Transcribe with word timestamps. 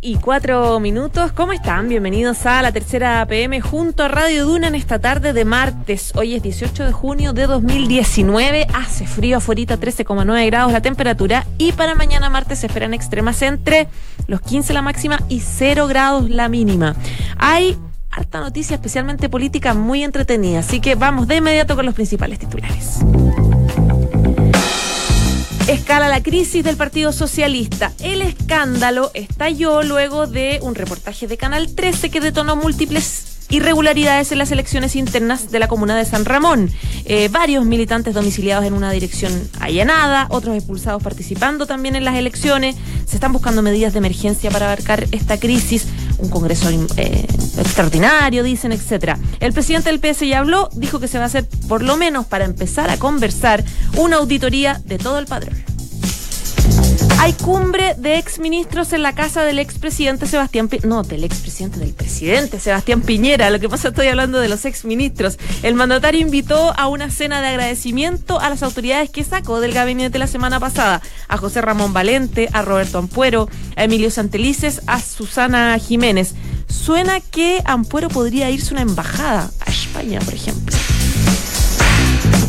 y 0.00 0.16
cuatro 0.16 0.78
minutos. 0.80 1.32
¿Cómo 1.32 1.52
están? 1.52 1.88
Bienvenidos 1.88 2.46
a 2.46 2.62
la 2.62 2.72
tercera 2.72 3.24
PM 3.26 3.60
junto 3.60 4.04
a 4.04 4.08
Radio 4.08 4.46
Duna 4.46 4.68
en 4.68 4.74
esta 4.74 4.98
tarde 4.98 5.32
de 5.32 5.44
martes. 5.44 6.12
Hoy 6.14 6.34
es 6.34 6.42
18 6.42 6.84
de 6.84 6.92
junio 6.92 7.32
de 7.32 7.46
2019. 7.46 8.66
Hace 8.74 9.06
frío 9.06 9.38
afuera, 9.38 9.52
13,9 9.52 10.46
grados 10.46 10.72
la 10.72 10.80
temperatura. 10.80 11.46
Y 11.58 11.72
para 11.72 11.94
mañana 11.94 12.30
martes 12.30 12.60
se 12.60 12.66
esperan 12.66 12.94
extremas 12.94 13.42
entre 13.42 13.88
los 14.26 14.40
15 14.40 14.72
la 14.72 14.82
máxima 14.82 15.20
y 15.28 15.40
0 15.40 15.86
grados 15.88 16.30
la 16.30 16.48
mínima. 16.48 16.94
Hay 17.38 17.76
harta 18.10 18.40
noticia, 18.40 18.74
especialmente 18.74 19.28
política, 19.28 19.74
muy 19.74 20.04
entretenida. 20.04 20.60
Así 20.60 20.80
que 20.80 20.94
vamos 20.94 21.26
de 21.28 21.36
inmediato 21.36 21.76
con 21.76 21.86
los 21.86 21.94
principales 21.94 22.38
titulares. 22.38 23.00
Escala 25.72 26.08
la 26.08 26.22
crisis 26.22 26.62
del 26.62 26.76
Partido 26.76 27.12
Socialista. 27.12 27.92
El 28.00 28.20
escándalo 28.20 29.10
estalló 29.14 29.82
luego 29.82 30.26
de 30.26 30.58
un 30.60 30.74
reportaje 30.74 31.26
de 31.26 31.38
Canal 31.38 31.74
13 31.74 32.10
que 32.10 32.20
detonó 32.20 32.56
múltiples 32.56 33.46
irregularidades 33.48 34.32
en 34.32 34.38
las 34.38 34.50
elecciones 34.50 34.96
internas 34.96 35.50
de 35.50 35.58
la 35.58 35.68
comuna 35.68 35.96
de 35.96 36.04
San 36.04 36.26
Ramón. 36.26 36.70
Eh, 37.06 37.28
varios 37.28 37.64
militantes 37.64 38.12
domiciliados 38.12 38.66
en 38.66 38.74
una 38.74 38.90
dirección 38.90 39.32
allanada, 39.60 40.26
otros 40.28 40.56
expulsados 40.56 41.02
participando 41.02 41.66
también 41.66 41.96
en 41.96 42.04
las 42.04 42.16
elecciones. 42.16 42.76
Se 43.06 43.16
están 43.16 43.32
buscando 43.32 43.62
medidas 43.62 43.94
de 43.94 43.98
emergencia 43.98 44.50
para 44.50 44.66
abarcar 44.66 45.06
esta 45.12 45.40
crisis, 45.40 45.86
un 46.22 46.30
congreso 46.30 46.70
eh, 46.70 47.26
extraordinario, 47.58 48.42
dicen, 48.42 48.72
etcétera. 48.72 49.18
El 49.40 49.52
presidente 49.52 49.90
del 49.90 50.00
PS 50.00 50.20
ya 50.20 50.38
habló, 50.38 50.68
dijo 50.74 51.00
que 51.00 51.08
se 51.08 51.18
va 51.18 51.24
a 51.24 51.26
hacer, 51.26 51.46
por 51.68 51.82
lo 51.82 51.96
menos 51.96 52.26
para 52.26 52.44
empezar 52.44 52.90
a 52.90 52.96
conversar, 52.96 53.64
una 53.96 54.16
auditoría 54.16 54.80
de 54.86 54.98
todo 54.98 55.18
el 55.18 55.26
padrón. 55.26 55.71
Hay 57.22 57.34
cumbre 57.34 57.94
de 57.98 58.18
exministros 58.18 58.92
en 58.92 59.02
la 59.02 59.14
casa 59.14 59.44
del 59.44 59.60
expresidente 59.60 60.26
Sebastián 60.26 60.66
Piñera. 60.66 60.88
No, 60.88 61.04
del 61.04 61.22
expresidente, 61.22 61.78
del 61.78 61.94
presidente 61.94 62.58
Sebastián 62.58 63.00
Piñera. 63.00 63.48
Lo 63.50 63.60
que 63.60 63.68
pasa, 63.68 63.90
estoy 63.90 64.08
hablando 64.08 64.40
de 64.40 64.48
los 64.48 64.64
exministros. 64.64 65.38
El 65.62 65.76
mandatario 65.76 66.20
invitó 66.20 66.76
a 66.76 66.88
una 66.88 67.12
cena 67.12 67.40
de 67.40 67.46
agradecimiento 67.46 68.40
a 68.40 68.50
las 68.50 68.64
autoridades 68.64 69.08
que 69.08 69.22
sacó 69.22 69.60
del 69.60 69.72
gabinete 69.72 70.18
la 70.18 70.26
semana 70.26 70.58
pasada. 70.58 71.00
A 71.28 71.36
José 71.36 71.60
Ramón 71.60 71.92
Valente, 71.92 72.48
a 72.52 72.62
Roberto 72.62 72.98
Ampuero, 72.98 73.48
a 73.76 73.84
Emilio 73.84 74.10
Santelices, 74.10 74.82
a 74.88 75.00
Susana 75.00 75.78
Jiménez. 75.78 76.34
Suena 76.66 77.20
que 77.20 77.62
Ampuero 77.64 78.08
podría 78.08 78.50
irse 78.50 78.70
a 78.70 78.72
una 78.72 78.82
embajada 78.82 79.48
a 79.64 79.70
España, 79.70 80.18
por 80.18 80.34
ejemplo. 80.34 80.71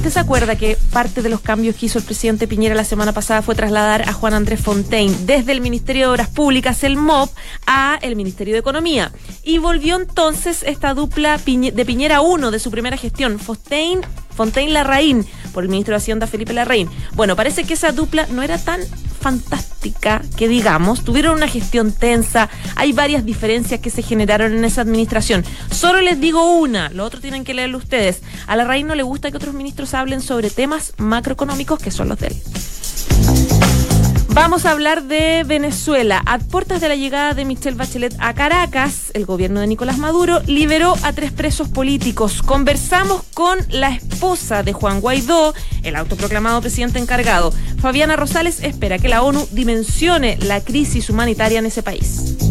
¿Usted 0.03 0.15
se 0.15 0.19
acuerda 0.19 0.57
que 0.57 0.77
parte 0.91 1.21
de 1.21 1.29
los 1.29 1.39
cambios 1.39 1.77
que 1.77 1.85
hizo 1.85 1.97
el 1.97 2.03
presidente 2.03 2.45
Piñera 2.45 2.75
la 2.75 2.83
semana 2.83 3.13
pasada 3.13 3.41
fue 3.41 3.55
trasladar 3.55 4.01
a 4.01 4.11
Juan 4.11 4.33
Andrés 4.33 4.59
Fontaine 4.59 5.15
desde 5.25 5.53
el 5.53 5.61
Ministerio 5.61 6.07
de 6.07 6.11
Obras 6.11 6.27
Públicas, 6.27 6.83
el 6.83 6.97
MOP, 6.97 7.31
a 7.67 7.99
el 8.01 8.17
Ministerio 8.17 8.53
de 8.53 8.59
Economía? 8.59 9.13
Y 9.45 9.59
volvió 9.59 9.95
entonces 9.95 10.63
esta 10.63 10.93
dupla 10.93 11.37
de 11.37 11.85
Piñera 11.85 12.19
1 12.19 12.51
de 12.51 12.59
su 12.59 12.69
primera 12.69 12.97
gestión, 12.97 13.39
Fontaine 13.39 14.01
Fontaine 14.35 14.73
Larraín, 14.73 15.25
por 15.53 15.63
el 15.63 15.69
ministro 15.69 15.93
de 15.93 15.99
Hacienda 15.99 16.27
Felipe 16.27 16.51
Larraín. 16.51 16.89
Bueno, 17.13 17.37
parece 17.37 17.63
que 17.63 17.75
esa 17.75 17.93
dupla 17.93 18.27
no 18.29 18.41
era 18.43 18.57
tan 18.57 18.81
fantástica 19.23 20.21
que 20.37 20.47
digamos, 20.49 21.03
tuvieron 21.03 21.35
una 21.37 21.47
gestión 21.47 21.93
tensa, 21.93 22.49
hay 22.75 22.91
varias 22.91 23.25
diferencias 23.25 23.79
que 23.79 23.89
se 23.89 24.03
generaron 24.03 24.53
en 24.53 24.65
esa 24.65 24.81
administración. 24.81 25.45
Solo 25.71 26.01
les 26.01 26.19
digo 26.19 26.57
una, 26.57 26.89
lo 26.89 27.05
otro 27.05 27.21
tienen 27.21 27.45
que 27.45 27.53
leerlo 27.53 27.77
ustedes. 27.77 28.21
A 28.47 28.55
Larraín 28.57 28.85
no 28.85 28.95
le 28.95 29.03
gusta 29.03 29.31
que 29.31 29.37
otros 29.37 29.55
ministros 29.55 29.93
hablen 29.93 30.21
sobre 30.21 30.49
temas 30.49 30.93
macroeconómicos 30.97 31.79
que 31.79 31.91
son 31.91 32.09
los 32.09 32.19
de 32.19 32.27
él. 32.27 33.92
Vamos 34.29 34.65
a 34.65 34.71
hablar 34.71 35.03
de 35.03 35.43
Venezuela. 35.45 36.21
A 36.25 36.39
puertas 36.39 36.81
de 36.81 36.89
la 36.89 36.95
llegada 36.95 37.33
de 37.33 37.45
Michelle 37.45 37.77
Bachelet 37.77 38.15
a 38.19 38.33
Caracas, 38.33 39.11
el 39.13 39.25
gobierno 39.25 39.59
de 39.59 39.67
Nicolás 39.67 39.97
Maduro 39.97 40.41
liberó 40.47 40.95
a 41.03 41.13
tres 41.13 41.31
presos 41.31 41.69
políticos. 41.69 42.41
Conversamos 42.41 43.23
con 43.33 43.59
la 43.69 43.89
esposa 43.89 44.63
de 44.63 44.73
Juan 44.73 45.01
Guaidó, 45.01 45.53
el 45.83 45.95
autoproclamado 45.95 46.61
presidente 46.61 46.99
encargado. 46.99 47.53
Fabiana 47.79 48.15
Rosales 48.15 48.61
espera 48.63 48.97
que 48.97 49.09
la 49.09 49.21
ONU 49.21 49.47
dimensione 49.51 50.37
la 50.37 50.61
crisis 50.61 51.09
humanitaria 51.09 51.59
en 51.59 51.65
ese 51.65 51.83
país. 51.83 52.42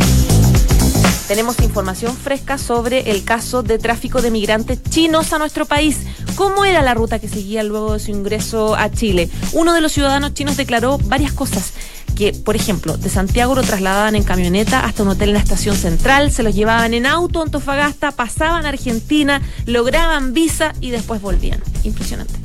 Tenemos 1.33 1.61
información 1.61 2.15
fresca 2.15 2.59
sobre 2.59 3.11
el 3.11 3.25
caso 3.25 3.63
de 3.63 3.79
tráfico 3.79 4.21
de 4.21 4.31
migrantes 4.31 4.83
chinos 4.83 5.33
a 5.33 5.39
nuestro 5.39 5.65
país. 5.65 6.01
¿Cómo 6.35 6.67
era 6.67 6.83
la 6.83 6.93
ruta 6.93 7.21
que 7.21 7.27
seguía 7.27 7.63
luego 7.63 7.95
de 7.95 8.01
su 8.01 8.11
ingreso 8.11 8.75
a 8.75 8.91
Chile? 8.91 9.31
Uno 9.55 9.73
de 9.73 9.81
los 9.81 9.93
ciudadanos 9.93 10.35
chinos 10.35 10.59
declaró 10.59 10.99
varias 10.99 11.33
cosas 11.33 11.73
que, 12.17 12.35
por 12.35 12.55
ejemplo, 12.55 12.99
de 12.99 13.09
Santiago 13.09 13.55
lo 13.55 13.63
trasladaban 13.63 14.15
en 14.15 14.25
camioneta 14.25 14.85
hasta 14.85 15.05
un 15.05 15.09
hotel 15.09 15.31
en 15.31 15.37
la 15.37 15.41
estación 15.41 15.75
central, 15.75 16.31
se 16.31 16.43
los 16.43 16.55
llevaban 16.55 16.93
en 16.93 17.07
auto 17.07 17.41
a 17.41 17.45
Antofagasta, 17.45 18.13
pasaban 18.13 18.67
a 18.67 18.69
Argentina, 18.69 19.41
lograban 19.65 20.35
visa 20.35 20.75
y 20.83 20.91
después 20.91 21.23
volvían. 21.23 21.63
Impresionante. 21.83 22.42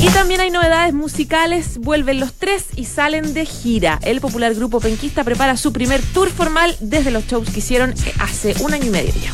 Y 0.00 0.08
también 0.10 0.40
hay 0.40 0.50
novedades 0.50 0.94
musicales, 0.94 1.78
vuelven 1.78 2.20
los 2.20 2.32
tres 2.32 2.66
y 2.76 2.84
salen 2.84 3.34
de 3.34 3.44
gira. 3.44 3.98
El 4.02 4.20
popular 4.20 4.54
grupo 4.54 4.80
penquista 4.80 5.24
prepara 5.24 5.56
su 5.56 5.72
primer 5.72 6.00
tour 6.14 6.30
formal 6.30 6.76
desde 6.80 7.10
los 7.10 7.26
shows 7.26 7.50
que 7.50 7.58
hicieron 7.58 7.94
hace 8.20 8.54
un 8.60 8.74
año 8.74 8.86
y 8.86 8.90
medio 8.90 9.12
ya. 9.20 9.32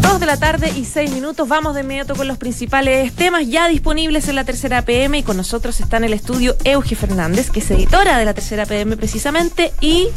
Dos 0.00 0.18
de 0.18 0.26
la 0.26 0.36
tarde 0.36 0.72
y 0.76 0.84
seis 0.84 1.12
minutos. 1.12 1.46
Vamos 1.48 1.74
de 1.74 1.82
inmediato 1.82 2.16
con 2.16 2.26
los 2.26 2.36
principales 2.36 3.12
temas 3.14 3.46
ya 3.46 3.68
disponibles 3.68 4.28
en 4.28 4.34
la 4.34 4.44
tercera 4.44 4.82
PM 4.82 5.18
y 5.18 5.22
con 5.22 5.36
nosotros 5.36 5.80
está 5.80 5.98
en 5.98 6.04
el 6.04 6.12
estudio 6.12 6.56
Euge 6.64 6.96
Fernández, 6.96 7.50
que 7.50 7.60
es 7.60 7.70
editora 7.70 8.18
de 8.18 8.24
la 8.24 8.34
tercera 8.34 8.66
PM 8.66 8.96
precisamente, 8.96 9.72
y 9.80 10.08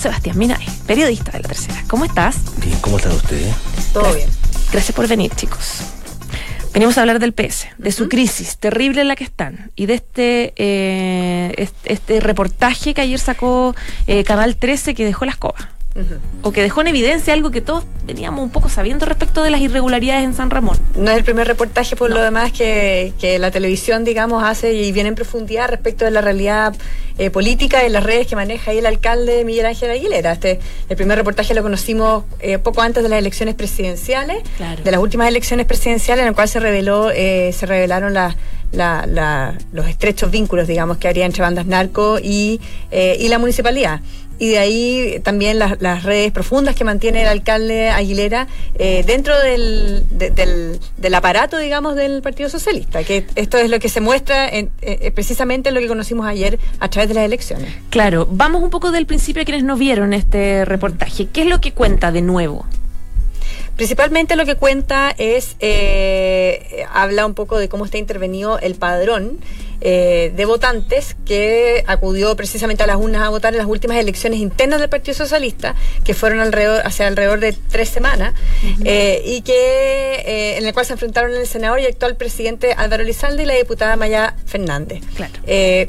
Sebastián 0.00 0.38
Minay, 0.38 0.64
periodista 0.86 1.32
de 1.32 1.40
la 1.40 1.48
tercera. 1.48 1.84
¿Cómo 1.88 2.04
estás? 2.04 2.36
Bien, 2.64 2.78
¿cómo 2.80 2.98
están 2.98 3.12
ustedes? 3.12 3.52
Todo 3.92 4.14
bien. 4.14 4.30
Gracias 4.70 4.94
por 4.94 5.08
venir, 5.08 5.34
chicos. 5.34 5.82
Venimos 6.78 6.96
a 6.96 7.00
hablar 7.00 7.18
del 7.18 7.32
PS, 7.32 7.66
de 7.76 7.90
su 7.90 8.08
crisis 8.08 8.56
terrible 8.56 9.00
en 9.00 9.08
la 9.08 9.16
que 9.16 9.24
están 9.24 9.72
y 9.74 9.86
de 9.86 9.94
este, 9.94 10.52
eh, 10.54 11.68
este, 11.82 12.20
reportaje 12.20 12.94
que 12.94 13.00
ayer 13.00 13.18
sacó 13.18 13.74
eh, 14.06 14.22
Canal 14.22 14.54
13 14.54 14.94
que 14.94 15.04
dejó 15.04 15.24
o 16.42 16.52
que 16.52 16.62
dejó 16.62 16.82
en 16.82 16.88
evidencia 16.88 17.34
algo 17.34 17.50
que 17.50 17.60
todos 17.60 17.84
veníamos 18.06 18.42
un 18.42 18.50
poco 18.50 18.68
sabiendo 18.68 19.04
respecto 19.04 19.42
de 19.42 19.50
las 19.50 19.60
irregularidades 19.60 20.24
en 20.24 20.34
San 20.34 20.50
Ramón. 20.50 20.78
No 20.96 21.10
es 21.10 21.16
el 21.16 21.24
primer 21.24 21.46
reportaje 21.46 21.96
por 21.96 22.10
lo 22.10 22.22
demás 22.22 22.52
que, 22.52 23.12
la 23.40 23.50
televisión, 23.50 24.04
digamos, 24.04 24.44
hace 24.44 24.74
y 24.74 24.92
viene 24.92 25.10
en 25.10 25.14
profundidad 25.14 25.68
respecto 25.68 26.04
de 26.04 26.10
la 26.10 26.20
realidad 26.20 26.74
eh, 27.18 27.30
política 27.30 27.84
y 27.84 27.90
las 27.90 28.04
redes 28.04 28.26
que 28.26 28.36
maneja 28.36 28.70
ahí 28.70 28.78
el 28.78 28.86
alcalde 28.86 29.44
Miguel 29.44 29.66
Ángel 29.66 29.90
Aguilera. 29.90 30.32
Este, 30.32 30.60
el 30.88 30.96
primer 30.96 31.18
reportaje 31.18 31.52
lo 31.54 31.62
conocimos 31.62 32.24
eh, 32.38 32.58
poco 32.58 32.80
antes 32.80 33.02
de 33.02 33.08
las 33.08 33.18
elecciones 33.18 33.54
presidenciales, 33.56 34.42
de 34.84 34.90
las 34.90 35.00
últimas 35.00 35.28
elecciones 35.28 35.66
presidenciales, 35.66 36.22
en 36.22 36.28
el 36.28 36.34
cual 36.34 36.48
se 36.48 36.60
reveló, 36.60 37.10
eh, 37.10 37.52
se 37.52 37.66
revelaron 37.66 38.14
las 38.14 38.36
los 39.72 39.86
estrechos 39.88 40.30
vínculos, 40.30 40.68
digamos, 40.68 40.98
que 40.98 41.08
habría 41.08 41.24
entre 41.24 41.40
bandas 41.40 41.64
narco 41.64 42.18
y, 42.22 42.60
y 42.90 43.28
la 43.28 43.38
municipalidad 43.38 44.02
y 44.38 44.48
de 44.50 44.58
ahí 44.58 45.20
también 45.22 45.58
las, 45.58 45.80
las, 45.80 46.02
redes 46.02 46.32
profundas 46.32 46.74
que 46.74 46.84
mantiene 46.84 47.22
el 47.22 47.28
alcalde 47.28 47.90
Aguilera 47.90 48.46
eh, 48.78 49.02
dentro 49.06 49.38
del, 49.40 50.04
del, 50.10 51.14
aparato, 51.14 51.58
digamos, 51.58 51.96
del 51.96 52.22
Partido 52.22 52.48
Socialista, 52.48 53.02
que 53.04 53.26
esto 53.34 53.58
es 53.58 53.68
lo 53.68 53.78
que 53.80 53.88
se 53.88 54.00
muestra 54.00 54.48
en, 54.48 54.70
eh, 54.80 54.98
eh, 55.02 55.10
precisamente 55.10 55.70
lo 55.70 55.80
que 55.80 55.88
conocimos 55.88 56.26
ayer 56.26 56.58
a 56.78 56.88
través 56.88 57.08
de 57.08 57.14
las 57.14 57.24
elecciones. 57.24 57.72
Claro, 57.90 58.28
vamos 58.30 58.62
un 58.62 58.70
poco 58.70 58.90
del 58.90 59.06
principio 59.06 59.42
a 59.42 59.44
quienes 59.44 59.64
no 59.64 59.76
vieron 59.76 60.14
este 60.14 60.64
reportaje. 60.64 61.26
¿Qué 61.26 61.42
es 61.42 61.46
lo 61.48 61.60
que 61.60 61.72
cuenta 61.72 62.12
de 62.12 62.22
nuevo? 62.22 62.64
Principalmente 63.78 64.36
lo 64.36 64.44
que 64.44 64.56
cuenta 64.56 65.14
es, 65.16 65.56
habla 66.92 67.24
un 67.24 67.32
poco 67.34 67.58
de 67.58 67.70
cómo 67.70 67.86
está 67.86 67.96
intervenido 67.96 68.58
el 68.58 68.74
padrón 68.74 69.38
eh, 69.80 70.32
de 70.34 70.44
votantes 70.44 71.14
que 71.24 71.84
acudió 71.86 72.34
precisamente 72.34 72.82
a 72.82 72.86
las 72.88 72.96
urnas 72.96 73.22
a 73.22 73.28
votar 73.28 73.52
en 73.52 73.58
las 73.58 73.68
últimas 73.68 73.96
elecciones 73.96 74.40
internas 74.40 74.80
del 74.80 74.88
Partido 74.88 75.14
Socialista, 75.14 75.76
que 76.02 76.14
fueron 76.14 76.40
alrededor, 76.40 76.82
hace 76.84 77.04
alrededor 77.04 77.38
de 77.38 77.52
tres 77.52 77.88
semanas, 77.88 78.34
eh, 78.84 79.22
y 79.24 79.42
que 79.42 79.52
eh, 79.54 80.58
en 80.58 80.66
el 80.66 80.74
cual 80.74 80.84
se 80.84 80.94
enfrentaron 80.94 81.32
el 81.32 81.46
senador 81.46 81.78
y 81.78 81.86
actual 81.86 82.16
presidente 82.16 82.74
Álvaro 82.76 83.04
Lizalde 83.04 83.44
y 83.44 83.46
la 83.46 83.54
diputada 83.54 83.94
Maya 83.94 84.34
Fernández. 84.46 85.00
Claro. 85.14 85.32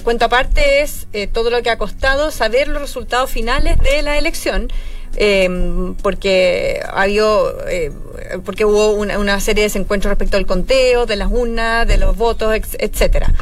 cuento 0.03 0.25
aparte 0.25 0.81
es 0.81 1.07
todo 1.31 1.49
lo 1.49 1.63
que 1.63 1.71
ha 1.71 1.79
costado 1.79 2.29
saber 2.29 2.67
los 2.67 2.81
resultados 2.81 3.31
finales 3.31 3.79
de 3.79 4.03
la 4.03 4.19
elección 4.19 4.71
em, 5.15 5.95
porque 5.95 6.81
había, 6.91 7.23
eh, 7.69 7.91
porque 8.45 8.65
hubo 8.65 8.91
una, 8.91 9.39
serie 9.39 9.63
de 9.63 9.67
desencuentros 9.67 10.09
respecto 10.09 10.37
al 10.37 10.45
conteo, 10.45 11.05
de 11.05 11.15
las 11.15 11.29
urnas, 11.31 11.87
de 11.87 11.97
los 11.97 12.15
votos, 12.15 12.53
etcétera. 12.77 13.33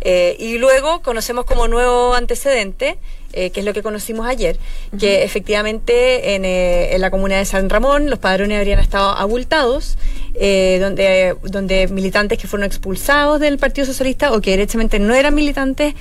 Eh, 0.00 0.36
y 0.38 0.58
luego 0.58 1.02
conocemos 1.02 1.44
como 1.46 1.68
nuevo 1.68 2.14
antecedente 2.14 2.98
eh, 3.38 3.50
que 3.50 3.60
es 3.60 3.66
lo 3.66 3.74
que 3.74 3.82
conocimos 3.82 4.26
ayer, 4.26 4.56
que 4.98 5.22
efectivamente 5.22 6.34
eh, 6.36 6.94
en, 6.94 7.00
la 7.02 7.10
comuna 7.10 7.36
de 7.36 7.44
San 7.44 7.68
Ramón 7.68 8.08
los 8.08 8.18
padrones 8.18 8.56
habrían 8.56 8.78
estado 8.78 9.10
abultados, 9.10 9.98
eh, 10.36 10.78
donde, 10.80 11.36
donde 11.42 11.86
militantes 11.88 12.38
que 12.38 12.46
fueron 12.46 12.64
expulsados 12.64 13.38
del 13.38 13.58
Partido 13.58 13.86
Socialista 13.86 14.32
o 14.32 14.40
que 14.40 14.52
directamente 14.52 14.98
no 14.98 15.14
eran 15.14 15.34
militantes 15.34 15.94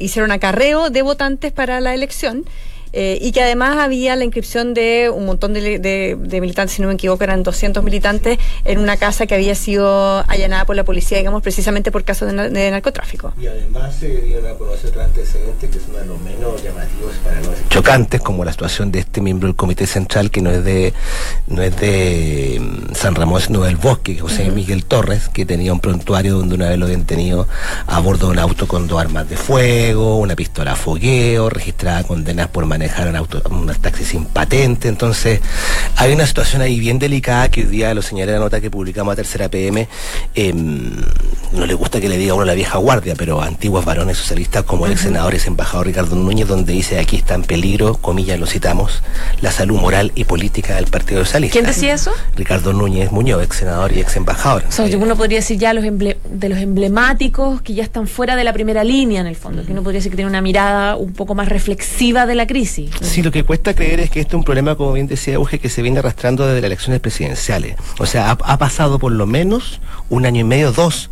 hicieron 0.00 0.32
acarreo 0.32 0.88
de 0.88 1.02
votantes 1.02 1.52
para 1.52 1.80
la 1.80 1.92
elección. 1.92 2.46
Eh, 2.96 3.18
y 3.20 3.32
que 3.32 3.42
además 3.42 3.76
había 3.78 4.14
la 4.14 4.22
inscripción 4.22 4.72
de 4.72 5.10
un 5.12 5.26
montón 5.26 5.52
de, 5.52 6.16
militantes, 6.40 6.76
si 6.76 6.80
no 6.80 6.86
me 6.86 6.94
equivoco, 6.94 7.24
eran 7.24 7.42
200 7.42 7.82
militantes 7.82 8.38
en 8.64 8.78
una 8.78 8.96
casa 8.96 9.26
que 9.26 9.34
había 9.34 9.56
sido 9.56 10.24
allanada 10.28 10.64
por 10.64 10.76
la 10.76 10.84
policía, 10.84 11.18
digamos, 11.18 11.42
precisamente 11.42 11.90
por 11.90 12.04
casos 12.04 12.32
de, 12.32 12.70
narcotráfico. 12.70 13.32
Y 13.40 13.48
además 13.48 13.96
se 13.96 14.20
dieron 14.20 14.46
a 14.46 14.54
conocer 14.54 14.90
otros 14.90 15.06
antecedentes 15.06 15.70
que 15.70 15.80
son 15.80 16.06
los 16.06 16.20
menos 16.20 16.62
llamativos 16.62 17.14
para 17.24 17.40
los 17.40 17.68
chocantes, 17.68 18.20
como 18.20 18.44
la 18.44 18.52
situación 18.52 18.92
de 18.92 19.00
este 19.00 19.20
miembro 19.20 19.48
del 19.48 19.56
Comité 19.56 19.88
Central, 19.88 20.30
que 20.30 20.40
no 20.40 20.52
es 20.52 20.64
de 20.64 20.94
no 21.48 21.62
es 21.62 21.76
de 21.80 22.60
mm, 22.60 22.94
San 22.94 23.16
Ramón, 23.16 23.40
sino 23.40 23.62
del 23.62 23.74
Bosque, 23.74 24.16
José 24.16 24.52
Miguel 24.52 24.84
Torres, 24.84 25.28
que 25.30 25.44
tenía 25.44 25.72
un 25.72 25.80
prontuario 25.80 26.34
donde 26.34 26.54
una 26.54 26.68
vez 26.68 26.78
lo 26.78 26.86
habían 26.86 27.06
tenido 27.06 27.48
a 27.88 27.98
bordo 27.98 28.26
de 28.28 28.34
un 28.34 28.38
auto 28.38 28.68
con 28.68 28.86
dos 28.86 29.00
armas 29.00 29.28
de 29.28 29.36
fuego, 29.36 30.18
una 30.18 30.36
pistola 30.36 30.72
a 30.72 30.76
fogueo, 30.76 31.50
registrada 31.50 32.04
condenas 32.04 32.46
por 32.46 32.66
manejo 32.66 32.83
dejaron 32.84 33.16
auto, 33.16 33.42
unas 33.50 33.78
taxis 33.78 34.08
sin 34.08 34.24
patente. 34.26 34.88
Entonces, 34.88 35.40
hay 35.96 36.12
una 36.12 36.26
situación 36.26 36.62
ahí 36.62 36.78
bien 36.78 36.98
delicada 36.98 37.50
que 37.50 37.62
hoy 37.62 37.66
día 37.66 37.94
lo 37.94 38.02
señalé 38.02 38.32
la 38.32 38.38
nota 38.38 38.60
que 38.60 38.70
publicamos 38.70 39.12
a 39.12 39.16
Tercera 39.16 39.48
PM. 39.48 39.88
Em, 40.34 40.96
no 41.54 41.66
le 41.66 41.74
gusta 41.74 42.00
que 42.00 42.08
le 42.08 42.18
diga 42.18 42.32
a 42.32 42.34
uno 42.34 42.44
la 42.44 42.54
vieja 42.54 42.78
guardia, 42.78 43.14
pero 43.16 43.40
antiguos 43.42 43.84
varones 43.84 44.18
socialistas 44.18 44.64
como 44.64 44.86
el 44.86 44.92
ex 44.92 45.02
senador 45.02 45.34
y 45.34 45.36
ex 45.36 45.46
embajador 45.46 45.86
Ricardo 45.86 46.16
Núñez, 46.16 46.48
donde 46.48 46.72
dice 46.72 46.98
aquí 46.98 47.16
está 47.16 47.34
en 47.34 47.42
peligro, 47.42 47.94
comillas, 47.94 48.38
lo 48.38 48.46
citamos, 48.46 49.02
la 49.40 49.50
salud 49.52 49.78
moral 49.80 50.12
y 50.14 50.24
política 50.24 50.76
del 50.76 50.86
Partido 50.86 51.24
Socialista. 51.24 51.52
¿Quién 51.52 51.66
decía 51.66 51.94
eso? 51.94 52.12
Ricardo 52.36 52.72
Núñez 52.72 53.12
Muñoz, 53.12 53.42
ex 53.42 53.56
senador 53.56 53.92
y 53.92 54.00
ex 54.00 54.16
embajador. 54.16 54.64
O 54.68 54.72
sea, 54.72 54.86
uno 54.96 55.16
podría 55.16 55.38
decir 55.38 55.58
ya 55.58 55.72
los 55.72 55.84
de 55.84 56.48
los 56.48 56.58
emblemáticos 56.58 57.62
que 57.62 57.74
ya 57.74 57.82
están 57.82 58.06
fuera 58.06 58.36
de 58.36 58.44
la 58.44 58.52
primera 58.52 58.84
línea 58.84 59.20
en 59.20 59.26
el 59.26 59.36
fondo, 59.36 59.64
que 59.64 59.72
uno 59.72 59.82
podría 59.82 59.98
decir 59.98 60.10
que 60.10 60.16
tiene 60.16 60.30
una 60.30 60.40
mirada 60.40 60.96
un 60.96 61.12
poco 61.12 61.34
más 61.34 61.48
reflexiva 61.48 62.26
de 62.26 62.34
la 62.34 62.46
crisis. 62.46 62.90
Sí. 63.00 63.22
lo 63.22 63.30
que 63.30 63.44
cuesta 63.44 63.74
creer 63.74 64.00
es 64.00 64.10
que 64.10 64.20
este 64.20 64.30
es 64.30 64.34
un 64.34 64.44
problema, 64.44 64.74
como 64.76 64.92
bien 64.92 65.06
decía 65.06 65.34
Euge, 65.34 65.58
que 65.58 65.68
se 65.68 65.82
viene 65.82 65.98
arrastrando 65.98 66.46
desde 66.46 66.60
las 66.60 66.66
elecciones 66.68 67.00
presidenciales. 67.00 67.76
O 67.98 68.06
sea, 68.06 68.30
ha, 68.30 68.58
pasado 68.58 68.98
por 68.98 69.12
lo 69.12 69.26
menos 69.26 69.80
un 70.08 70.26
año 70.26 70.40
y 70.40 70.44
medio, 70.44 70.72
dos, 70.72 71.10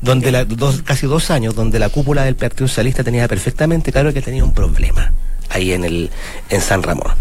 donde 0.00 0.32
la, 0.32 0.44
dos, 0.44 0.82
casi 0.82 1.06
dos 1.06 1.30
años, 1.30 1.54
donde 1.54 1.78
la 1.78 1.88
cúpula 1.88 2.24
del 2.24 2.36
Partido 2.36 2.68
Socialista 2.68 3.04
tenía 3.04 3.28
perfectamente 3.28 3.92
claro 3.92 4.12
que 4.12 4.22
tenía 4.22 4.44
un 4.44 4.52
problema 4.52 5.12
ahí 5.52 5.72
en 5.72 5.84
el 5.84 6.10
en 6.50 6.60
San 6.60 6.82
Ramón. 6.82 7.12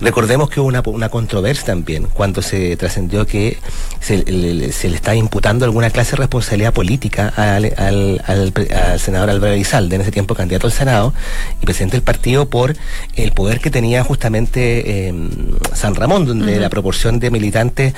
Recordemos 0.00 0.50
que 0.50 0.60
hubo 0.60 0.68
una, 0.68 0.82
una 0.86 1.08
controversia 1.08 1.66
también 1.66 2.06
cuando 2.12 2.42
se 2.42 2.76
trascendió 2.76 3.26
que 3.26 3.58
se, 4.00 4.24
le, 4.24 4.72
se, 4.72 4.88
le, 4.88 4.96
está 4.96 5.14
imputando 5.14 5.64
alguna 5.64 5.90
clase 5.90 6.12
de 6.12 6.18
responsabilidad 6.18 6.72
política 6.72 7.32
al, 7.36 7.72
al, 7.76 8.22
al, 8.26 8.98
senador 8.98 9.30
Álvaro 9.30 9.54
Izalde, 9.54 9.96
en 9.96 10.02
ese 10.02 10.10
tiempo 10.10 10.34
candidato 10.34 10.66
al 10.66 10.72
Senado 10.72 11.12
y 11.60 11.64
presidente 11.64 11.96
del 11.96 12.02
partido, 12.02 12.48
por 12.48 12.76
el 13.16 13.32
poder 13.32 13.60
que 13.60 13.70
tenía 13.70 14.02
justamente 14.04 15.08
eh, 15.08 15.14
San 15.74 15.94
Ramón, 15.94 16.26
donde 16.26 16.58
la 16.58 16.70
proporción 16.70 17.18
de 17.18 17.30
militantes, 17.30 17.94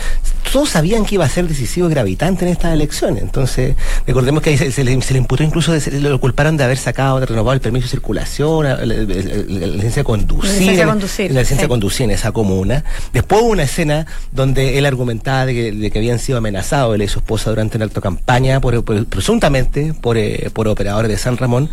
todos 0.52 0.70
sabían 0.70 1.04
que 1.04 1.16
iba 1.16 1.24
a 1.24 1.28
ser 1.28 1.46
decisivo 1.46 1.88
y 1.88 1.90
gravitante 1.90 2.44
en 2.44 2.52
estas 2.52 2.72
elecciones. 2.72 3.22
Entonces, 3.22 3.76
recordemos 4.06 4.42
que 4.42 4.56
se, 4.56 4.84
le, 4.84 5.00
se 5.02 5.12
le 5.12 5.18
imputó 5.18 5.42
incluso, 5.42 5.72
de, 5.72 6.00
lo 6.00 6.20
culparon 6.20 6.56
de 6.56 6.64
haber 6.64 6.78
sacado, 6.78 7.20
de 7.20 7.26
renovar 7.26 7.54
el 7.54 7.60
permiso 7.60 7.84
de 7.84 7.90
circulación, 7.90 8.66
la 8.66 9.79
licencia 9.80 10.00
de 10.00 10.04
conducir. 10.04 10.50
La 10.50 10.58
licencia 10.58 10.84
de 10.84 10.90
conducir. 10.90 11.32
La 11.32 11.40
licencia 11.40 11.68
conducir 11.68 12.04
en 12.04 12.10
esa 12.10 12.32
comuna. 12.32 12.84
Después 13.12 13.42
hubo 13.42 13.50
una 13.50 13.64
escena 13.64 14.06
donde 14.32 14.78
él 14.78 14.86
argumentaba 14.86 15.46
de 15.46 15.90
que, 15.90 15.98
habían 15.98 16.18
sido 16.18 16.38
amenazados 16.38 16.94
él 16.94 17.02
y 17.02 17.08
su 17.08 17.18
esposa 17.18 17.50
durante 17.50 17.76
una 17.76 17.84
alta 17.84 18.00
campaña, 18.00 18.60
por, 18.60 18.84
presuntamente 19.06 19.94
por, 20.00 20.16
eh, 20.16 20.50
por 20.52 20.68
operadores 20.68 21.10
de 21.10 21.18
San 21.18 21.36
Ramón 21.36 21.70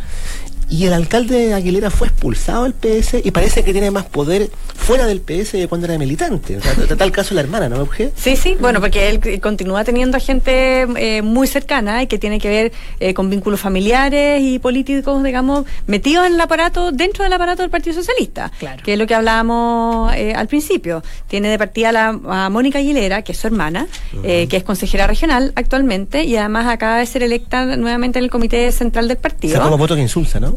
y 0.70 0.86
el 0.86 0.94
alcalde 0.94 1.54
Aguilera 1.54 1.90
fue 1.90 2.08
expulsado 2.08 2.64
del 2.64 2.74
PS 2.74 3.22
y 3.24 3.32
parece 3.32 3.64
que 3.64 3.72
tiene 3.72 3.90
más 3.90 4.06
poder 4.06 4.50
fuera 4.76 5.06
del 5.06 5.22
PS 5.22 5.54
de 5.54 5.68
cuando 5.68 5.88
era 5.88 5.98
militante. 5.98 6.58
O 6.58 6.62
sea, 6.62 6.74
tal 6.98 7.12
caso 7.12 7.34
la 7.34 7.42
hermana, 7.42 7.70
¿no, 7.70 7.78
Euge? 7.78 8.12
Sí, 8.16 8.36
sí, 8.36 8.58
bueno, 8.60 8.82
porque 8.82 9.10
él 9.10 9.40
continúa 9.42 9.84
teniendo 9.84 10.18
a 10.18 10.20
gente 10.20 10.88
eh, 10.98 11.22
muy 11.22 11.48
cercana 11.48 12.04
y 12.04 12.08
que 12.08 12.18
tiene 12.18 12.40
que 12.40 12.50
ver 12.50 12.72
eh, 13.00 13.14
con 13.14 13.30
vínculos 13.30 13.60
familiares 13.60 14.42
y 14.42 14.60
políticos, 14.60 15.24
digamos, 15.24 15.66
metidos 15.88 16.28
en 16.28 16.34
el 16.34 16.42
aparato, 16.42 16.92
dentro 16.92 17.24
del 17.24 17.34
aparato 17.34 17.62
del 17.62 17.72
Partido 17.72 17.96
Socialista, 17.96 18.52
claro. 18.60 18.84
que 18.84 18.94
es 18.94 19.00
lo 19.00 19.08
que 19.08 19.16
hablábamos 19.16 20.14
eh, 20.16 20.34
al 20.34 20.48
principio. 20.48 21.02
Tiene 21.28 21.50
de 21.50 21.58
partida 21.58 21.92
la, 21.92 22.20
a 22.28 22.50
Mónica 22.50 22.80
Aguilera, 22.80 23.22
que 23.22 23.32
es 23.32 23.38
su 23.38 23.48
hermana, 23.48 23.88
que 24.22 24.48
es 24.52 24.64
consejera 24.64 25.08
regional 25.08 25.54
actualmente 25.56 26.24
y 26.24 26.36
además 26.36 26.68
acaba 26.68 26.98
de 26.98 27.06
ser 27.06 27.24
electa 27.24 27.78
nuevamente 27.78 28.20
en 28.20 28.26
el 28.26 28.32
Comité 28.32 28.72
Central 28.72 29.08
del 29.08 29.18
Partido. 29.18 29.60
O 29.60 29.64
como 29.64 29.78
voto 29.78 29.96
que 29.96 30.02
insulta, 30.02 30.40
¿no? 30.40 30.57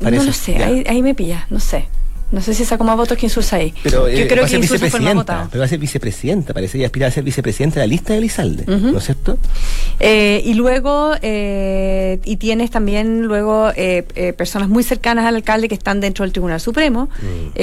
No 0.00 0.10
lo 0.10 0.32
sé, 0.32 0.62
ahí, 0.62 0.84
ahí, 0.88 1.02
me 1.02 1.14
pilla, 1.14 1.46
no 1.50 1.60
sé. 1.60 1.88
No 2.32 2.40
sé 2.40 2.54
si 2.54 2.64
sacó 2.64 2.82
más 2.82 2.96
votos 2.96 3.16
que 3.16 3.26
Insulza 3.26 3.56
ahí. 3.56 3.72
Pero, 3.84 4.08
Yo 4.08 4.18
eh, 4.18 4.26
creo 4.26 4.46
que 4.46 4.56
Insulza 4.56 4.90
fue 4.90 5.00
más. 5.00 5.24
Pero 5.24 5.60
va 5.60 5.64
a 5.64 5.68
ser 5.68 5.78
vicepresidenta, 5.78 6.52
parece. 6.52 6.78
Ella 6.78 6.86
aspira 6.86 7.06
a 7.06 7.10
ser 7.10 7.22
vicepresidenta 7.22 7.80
de 7.80 7.86
la 7.86 7.90
lista 7.90 8.12
de 8.14 8.18
Elizalde, 8.18 8.64
¿no 8.66 8.98
es 8.98 9.04
cierto? 9.04 9.38
Eh, 10.00 10.42
y 10.44 10.54
luego, 10.54 11.12
eh, 11.22 12.18
y 12.24 12.36
tienes 12.36 12.70
también 12.70 13.22
luego 13.22 13.70
personas 14.36 14.68
muy 14.68 14.82
cercanas 14.82 15.24
al 15.26 15.36
alcalde 15.36 15.68
que 15.68 15.74
están 15.74 16.00
dentro 16.00 16.24
del 16.24 16.32
Tribunal 16.32 16.60
Supremo. 16.60 17.08
Mm. 17.20 17.60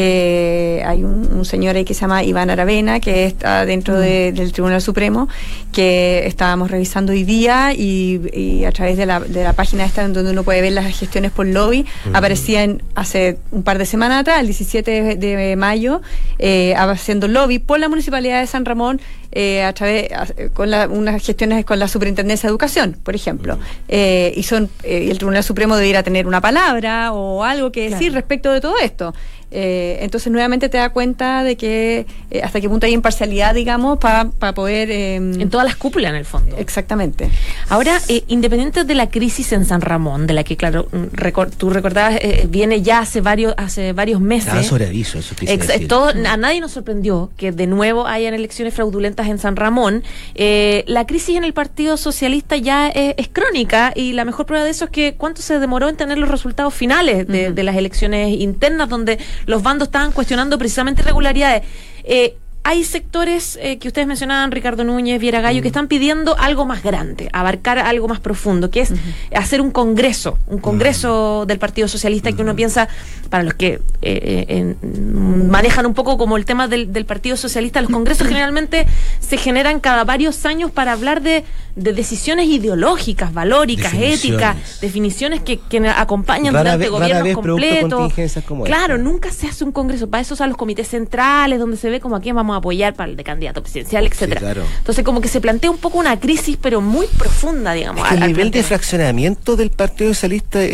hay 0.86 1.04
un, 1.04 1.44
señor 1.44 1.76
ahí 1.76 1.84
que 1.84 1.94
se 1.94 2.02
llama 2.02 2.24
Iván 2.24 2.50
Aravena, 2.50 3.02
que 3.02 3.26
está 3.26 3.66
dentro 3.66 3.96
mm. 3.96 4.00
del 4.00 4.52
Tribunal 4.54 4.82
Supremo, 4.82 5.28
que 5.74 6.26
estábamos 6.26 6.72
revisando 6.72 7.12
hoy 7.12 7.26
día 7.26 7.74
y, 7.74 8.64
a 8.66 8.72
través 8.72 8.96
de 8.96 9.06
la, 9.06 9.20
de 9.20 9.44
la 9.44 9.54
página 9.54 9.86
esta 9.86 10.08
donde 10.08 10.32
uno 10.32 10.44
puede 10.44 10.62
ver 10.62 10.72
las 10.72 10.86
gestiones 10.98 11.32
por 11.32 11.46
lobby, 11.46 11.86
mm. 12.06 12.16
aparecían 12.16 12.82
hace 12.96 13.38
un 13.52 13.64
par 13.64 13.78
de 13.78 13.86
semanas 13.86 14.22
atrás, 14.22 14.46
17 14.54 15.16
de 15.16 15.56
mayo 15.56 16.02
eh, 16.38 16.76
haciendo 16.76 17.28
lobby 17.28 17.60
por 17.60 17.80
la 17.80 17.90
Municipalidad 17.90 18.40
de 18.40 18.48
San 18.48 18.66
Ramón 18.66 19.02
eh, 19.36 19.64
a 19.64 19.74
través 19.74 20.10
con 20.54 20.74
unas 20.74 21.24
gestiones 21.24 21.66
con 21.66 21.80
la 21.80 21.88
Superintendencia 21.88 22.48
de 22.48 22.52
Educación, 22.52 22.98
por 23.04 23.16
ejemplo. 23.16 23.58
Eh, 23.88 24.34
y 24.36 24.44
son 24.44 24.70
el 24.84 25.18
Tribunal 25.18 25.44
Supremo 25.44 25.76
debiera 25.76 26.04
tener 26.04 26.28
una 26.28 26.42
palabra 26.42 27.14
o 27.14 27.44
algo 27.44 27.72
que 27.72 27.90
decir 27.90 28.14
respecto 28.14 28.52
de 28.52 28.62
todo 28.62 28.78
esto. 28.80 29.14
Eh, 29.56 30.00
entonces, 30.02 30.32
nuevamente 30.32 30.68
te 30.68 30.80
da 30.80 30.90
cuenta 30.90 31.44
de 31.44 31.56
que 31.56 32.08
eh, 32.32 32.42
hasta 32.42 32.60
qué 32.60 32.68
punto 32.68 32.88
hay 32.88 32.94
imparcialidad, 32.94 33.54
digamos, 33.54 34.00
para 34.00 34.32
poder... 34.54 34.90
Em, 34.90 35.40
en 35.40 35.50
todas 35.52 35.66
las 35.66 35.76
cúpulas, 35.76 36.10
en 36.10 36.16
el 36.16 36.26
fondo. 36.26 36.58
Exactamente. 36.58 37.30
Ahora, 37.70 38.02
eh, 38.08 38.24
independiente 38.28 38.84
de 38.84 38.96
la 38.96 39.10
crisis 39.12 39.54
en 39.54 39.66
San 39.66 39.82
Ramón, 39.82 40.26
de 40.26 40.34
la 40.34 40.44
que, 40.44 40.58
claro, 40.58 40.88
mm, 40.92 41.52
tú 41.58 41.70
recordabas, 41.70 42.20
viene 42.48 42.82
ya 42.82 43.00
hace 43.00 43.22
varios, 43.22 43.54
hace 43.58 43.94
varios 43.94 44.20
meses. 44.20 44.66
Sobre 44.66 44.88
aviso, 44.88 45.20
eso 45.20 45.36
todo, 45.88 46.10
A 46.10 46.38
nadie 46.38 46.60
nos 46.60 46.72
sorprendió 46.72 47.30
que 47.38 47.52
de 47.52 47.68
nuevo 47.68 48.08
hayan 48.08 48.34
elecciones 48.34 48.74
fraudulentas 48.74 49.23
en 49.28 49.40
San 49.40 49.56
Ramón. 49.56 50.04
la 50.36 51.06
crisis 51.06 51.38
en 51.38 51.44
el 51.44 51.54
Partido 51.54 51.98
Socialista 51.98 52.58
ya 52.58 52.88
es, 52.90 53.28
crónica 53.30 53.94
y 53.96 54.14
la 54.14 54.26
mejor 54.26 54.46
prueba 54.46 54.64
de 54.64 54.72
eso 54.72 54.86
es 54.86 54.92
que 54.92 55.16
cuánto 55.16 55.42
se 55.42 55.60
demoró 55.60 55.90
en 55.90 55.96
tener 55.96 56.18
los 56.18 56.30
resultados 56.30 56.74
finales 56.74 57.28
de, 57.28 57.52
de 57.52 57.64
las 57.64 57.76
elecciones 57.76 58.40
internas, 58.40 58.90
donde 58.90 59.20
los 59.46 59.64
bandos 59.64 59.88
estaban 59.88 60.12
cuestionando 60.12 60.58
precisamente 60.58 61.02
irregularidades. 61.02 61.64
Eh, 62.04 62.38
hay 62.66 62.84
sectores 62.86 63.60
eh, 63.62 63.78
que 63.78 63.90
ustedes 63.90 64.08
mencionaban, 64.08 64.52
Ricardo 64.52 64.84
Núñez, 64.86 65.20
Viera 65.20 65.42
Gallo, 65.42 65.62
que 65.62 65.68
están 65.68 65.88
pidiendo 65.88 66.38
algo 66.40 66.66
más 66.66 66.82
grande, 66.82 67.30
abarcar 67.34 67.78
algo 67.78 68.08
más 68.08 68.22
profundo, 68.22 68.72
que 68.72 68.82
es 68.82 68.94
hacer 69.36 69.60
un 69.60 69.72
congreso, 69.72 70.38
un 70.48 70.60
congreso 70.60 71.46
del 71.46 71.60
Partido 71.60 71.90
Socialista 71.90 72.32
que 72.32 72.42
uno 72.42 72.56
piensa, 72.56 72.88
para 73.30 73.44
los 73.44 73.54
que 73.56 73.82
eh, 74.02 74.76
manejan 74.84 75.86
un 75.86 75.94
poco 75.94 76.18
como 76.18 76.38
el 76.38 76.46
tema 76.46 76.68
del, 76.68 77.06
Partido 77.06 77.36
Socialista, 77.36 77.82
los 77.82 77.92
congresos 77.92 78.28
generalmente 78.28 78.88
se 79.20 79.38
generan 79.38 79.82
cada 79.82 80.06
varios 80.06 80.46
años 80.46 80.72
para 80.72 80.94
hablar 80.94 81.22
de, 81.22 81.44
decisiones 81.76 82.48
ideológicas, 82.48 83.34
valóricas, 83.34 83.94
éticas, 83.94 84.80
definiciones 84.80 85.42
que, 85.42 85.60
acompañan 85.96 86.54
durante 86.54 86.88
gobiernos 86.88 87.34
completos. 87.34 88.14
Claro, 88.64 88.98
nunca 88.98 89.32
se 89.32 89.48
hace 89.48 89.64
un 89.64 89.72
congreso. 89.72 90.10
Para 90.10 90.22
eso 90.22 90.36
son 90.36 90.50
los 90.50 90.58
comités 90.58 90.88
centrales, 90.88 91.60
donde 91.60 91.78
se 91.78 91.90
ve 91.90 92.00
como 92.00 92.16
a 92.16 92.22
quién 92.22 92.36
vamos 92.36 92.53
vamos 92.54 92.58
a 92.58 92.60
apoyar 92.60 92.94
para 92.94 93.10
el 93.10 93.18
de 93.18 93.24
candidato 93.24 93.62
presidencial, 93.62 94.06
etcétera. 94.06 94.56
Entonces 94.78 95.04
como 95.04 95.22
que 95.22 95.28
se 95.28 95.42
plantea 95.42 95.72
un 95.72 95.78
poco 95.78 96.00
una 96.00 96.20
crisis, 96.20 96.58
pero 96.62 96.82
muy 96.82 97.08
profunda, 97.08 97.74
digamos. 97.74 98.10
el 98.12 98.28
nivel 98.28 98.52
de 98.52 98.64
fraccionamiento 98.64 99.56
del 99.56 99.70
Partido 99.70 100.14
Socialista, 100.14 100.62
eh, 100.62 100.70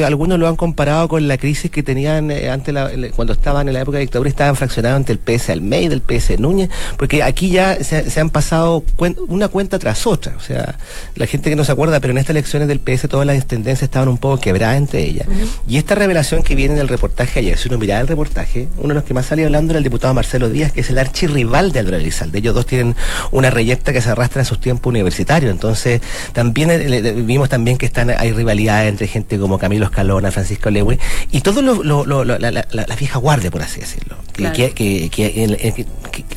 eh, 0.00 0.04
algunos 0.04 0.38
lo 0.38 0.48
han 0.48 0.56
comparado 0.56 1.08
con 1.08 1.26
la 1.26 1.38
crisis 1.38 1.70
que 1.70 1.82
tenían 1.82 2.30
eh, 2.30 2.50
antes 2.50 2.74
cuando 3.14 3.32
estaban 3.32 3.68
en 3.68 3.74
la 3.74 3.80
época 3.80 3.98
de 3.98 4.02
dictadura, 4.02 4.28
estaban 4.28 4.56
fraccionados 4.56 4.98
entre 4.98 5.14
el 5.14 5.18
PS 5.18 5.50
Almeida, 5.50 5.94
el 5.94 6.00
PS 6.00 6.38
Núñez, 6.38 6.70
porque 6.96 7.22
aquí 7.22 7.50
ya 7.50 7.82
se, 7.82 8.20
han 8.20 8.30
pasado 8.30 8.84
una 9.28 9.48
cuenta 9.48 9.78
tras 9.78 10.06
otra. 10.06 10.34
O 10.36 10.40
sea, 10.40 10.78
la 11.14 11.26
gente 11.26 11.50
que 11.50 11.56
no 11.56 11.64
se 11.64 11.72
acuerda, 11.72 12.00
pero 12.00 12.12
en 12.12 12.18
estas 12.18 12.30
elecciones 12.30 12.68
del 12.68 12.80
PS 12.80 13.08
todas 13.08 13.26
las 13.26 13.46
tendencias 13.46 13.82
estaban 13.84 14.08
un 14.08 14.18
poco 14.18 14.40
quebradas 14.40 14.76
entre 14.76 15.02
ellas. 15.02 15.26
Y 15.68 15.78
esta 15.78 15.94
revelación 15.94 16.42
que 16.42 16.54
viene 16.54 16.74
en 16.74 16.80
el 16.80 16.88
reportaje 16.88 17.40
ayer, 17.40 17.58
si 17.58 17.68
uno 17.68 17.78
mira 17.78 18.00
el 18.00 18.08
reportaje, 18.08 18.68
uno 18.78 18.88
de 18.88 18.94
los 18.94 19.04
que 19.04 19.14
más 19.14 19.26
salió 19.26 19.46
hablando 19.46 19.72
era 19.72 19.78
el 19.78 19.84
diputado 19.84 20.14
Marcelo 20.14 20.48
Díaz, 20.48 20.72
que 20.72 20.80
es 20.80 20.90
el 20.90 20.98
archirrival 21.22 21.72
de 21.72 21.80
Álvaro 21.80 21.96
Elizalde. 21.98 22.38
Ellos 22.38 22.54
dos 22.54 22.66
tienen 22.66 22.96
una 23.30 23.50
reyecta 23.50 23.92
que 23.92 24.00
se 24.00 24.10
arrastra 24.10 24.42
en 24.42 24.46
sus 24.46 24.60
tiempos 24.60 24.90
universitarios. 24.90 25.50
Entonces, 25.52 26.00
también 26.32 26.70
eh, 26.70 27.12
vimos 27.12 27.48
también 27.48 27.78
que 27.78 27.86
están 27.86 28.10
hay 28.10 28.32
rivalidades 28.32 28.88
entre 28.88 29.06
gente 29.06 29.38
como 29.38 29.58
Camilo 29.58 29.86
Escalona, 29.86 30.30
Francisco 30.30 30.70
Lewy, 30.70 30.98
y 31.30 31.40
todo 31.40 31.62
lo, 31.62 32.24
la, 32.24 32.96
vieja 32.98 33.18
guardia, 33.18 33.50
por 33.50 33.62
así 33.62 33.80
decirlo. 33.80 34.16
Que, 34.32 35.86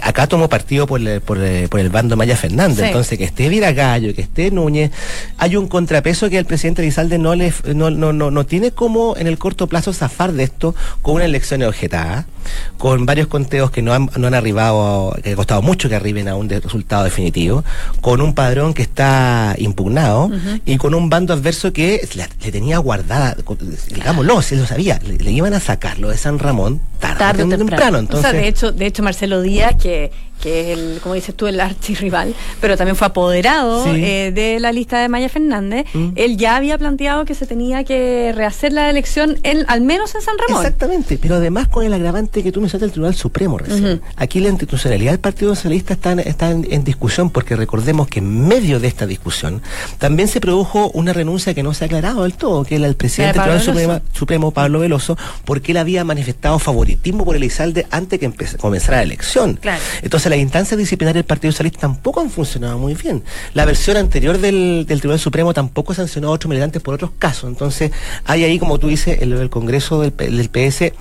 acá 0.01 0.27
tomó 0.27 0.47
partido 0.47 0.87
por, 0.87 1.01
por, 1.21 1.39
por, 1.69 1.79
el 1.79 1.89
bando 1.89 2.15
Maya 2.15 2.37
Fernández. 2.37 2.85
Entonces, 2.87 3.17
que 3.17 3.25
esté 3.25 3.49
Viragallo, 3.49 4.13
que 4.13 4.21
esté 4.21 4.51
Núñez, 4.51 4.91
hay 5.37 5.55
un 5.55 5.67
contrapeso 5.67 6.29
que 6.29 6.37
el 6.37 6.45
presidente 6.45 6.81
Elizalde 6.81 7.17
no, 7.17 7.35
le, 7.35 7.53
no, 7.73 7.89
no, 7.89 8.13
no, 8.13 8.31
no 8.31 8.45
tiene 8.45 8.71
como 8.71 9.15
en 9.17 9.27
el 9.27 9.37
corto 9.37 9.67
plazo 9.67 9.93
zafar 9.93 10.33
de 10.33 10.43
esto 10.43 10.75
con 11.01 11.15
una 11.15 11.25
elección 11.25 11.63
objetada 11.63 12.25
con 12.77 13.05
varios 13.05 13.27
conteos 13.27 13.71
que 13.71 13.81
no 13.81 13.93
han, 13.93 14.09
no 14.17 14.27
han 14.27 14.33
arribado, 14.33 15.15
que 15.23 15.31
ha 15.31 15.35
costado 15.35 15.61
mucho 15.61 15.89
que 15.89 15.95
arriben 15.95 16.27
a 16.27 16.35
un 16.35 16.49
resultado 16.49 17.03
definitivo, 17.03 17.63
con 18.01 18.21
un 18.21 18.33
padrón 18.33 18.73
que 18.73 18.81
está 18.81 19.55
impugnado 19.57 20.29
y 20.65 20.77
con 20.77 20.93
un 20.93 21.09
bando 21.09 21.33
adverso 21.33 21.73
que 21.73 22.07
le 22.41 22.51
tenía 22.51 22.77
guardada, 22.77 23.35
digámoslo, 23.89 24.41
se 24.41 24.55
lo 24.55 24.65
sabía, 24.65 24.99
le, 24.99 25.31
iban 25.31 25.53
a 25.53 25.59
sacar 25.59 25.99
lo 25.99 26.09
de 26.09 26.17
San 26.17 26.39
Ramón 26.39 26.81
tarde, 26.99 27.43
o 27.43 27.49
temprano. 27.49 27.84
Entonces, 27.87 28.31
de 28.33 28.47
hecho, 28.47 28.71
de 28.71 28.85
hecho 28.85 29.03
Marcelo 29.03 29.41
Díaz, 29.41 29.75
que 29.81 30.11
que 30.41 30.61
es 30.61 30.77
el, 30.77 30.99
como 31.01 31.15
dices 31.15 31.35
tú, 31.35 31.47
el 31.47 31.59
archirrival, 31.59 32.35
pero 32.61 32.77
también 32.77 32.95
fue 32.95 33.07
apoderado 33.07 33.85
eh, 33.87 34.31
de 34.33 34.59
la 34.59 34.71
lista 34.71 34.99
de 34.99 35.09
Maya 35.09 35.29
Fernández, 35.29 35.85
mm. 35.93 36.09
él 36.15 36.37
ya 36.37 36.55
había 36.55 36.77
planteado 36.77 37.25
que 37.25 37.35
se 37.35 37.45
tenía 37.45 37.83
que 37.83 38.31
rehacer 38.35 38.73
la 38.73 38.89
elección 38.89 39.39
en, 39.43 39.65
al 39.67 39.81
menos 39.81 40.13
en 40.15 40.21
San 40.21 40.35
Ramón. 40.37 40.63
Exactamente, 40.63 41.17
pero 41.21 41.35
además 41.35 41.67
con 41.67 41.85
el 41.85 41.93
agravante 41.93 42.43
que 42.43 42.51
tú 42.51 42.61
mencionaste 42.61 42.85
del 42.85 42.91
Tribunal 42.91 43.15
Supremo 43.15 43.57
recién. 43.57 44.01
Aquí 44.15 44.39
la 44.39 44.49
institucionalidad 44.49 45.11
del 45.11 45.19
Partido 45.19 45.55
Socialista 45.55 45.93
está, 45.93 46.11
en, 46.11 46.19
está 46.19 46.51
en, 46.51 46.83
discusión 46.83 47.29
porque 47.29 47.55
recordemos 47.55 48.07
que 48.07 48.19
en 48.19 48.47
medio 48.47 48.79
de 48.79 48.87
esta 48.87 49.07
discusión 49.07 49.61
también 49.97 50.27
se 50.27 50.39
produjo 50.39 50.91
una 50.91 51.13
renuncia 51.13 51.53
que 51.53 51.63
no 51.63 51.73
se 51.73 51.85
ha 51.85 51.87
aclarado 51.87 52.23
del 52.23 52.33
todo, 52.33 52.63
que 52.63 52.75
era 52.75 52.87
el 52.87 52.95
presidente 52.95 53.39
del 53.39 53.61
Tribunal 53.61 54.01
Supremo, 54.13 54.51
Pablo 54.51 54.79
Veloso, 54.79 55.17
porque 55.45 55.71
él 55.71 55.77
había 55.77 56.03
manifestado 56.03 56.59
favoritismo 56.59 57.25
por 57.25 57.35
Elizalde 57.35 57.87
antes 57.89 58.19
que 58.19 58.31
comenzara 58.57 58.97
la 58.97 59.03
elección. 59.03 59.55
Claro. 59.55 59.81
Entonces 60.01 60.24
las 60.29 60.39
instancias 60.39 60.77
disciplinarias 60.77 61.23
del 61.23 61.27
Partido 61.27 61.51
Socialista 61.51 61.81
tampoco 61.81 62.21
han 62.21 62.29
funcionado 62.29 62.77
muy 62.77 62.93
bien. 62.93 63.23
La 63.53 63.65
versión 63.65 63.97
anterior 63.97 64.37
del, 64.37 64.85
Tribunal 64.87 65.19
Supremo 65.19 65.53
tampoco 65.53 65.93
sancionó 65.93 66.29
a 66.29 66.31
otros 66.31 66.49
militantes 66.49 66.81
por 66.81 66.93
otros 66.95 67.11
casos. 67.17 67.49
Entonces, 67.49 67.91
hay 68.25 68.43
ahí, 68.43 68.59
como 68.59 68.79
tú 68.79 68.87
dices, 68.87 69.21
el, 69.21 69.49
Congreso 69.49 70.01
del, 70.01 70.15
del 70.15 70.49
PS 70.49 70.93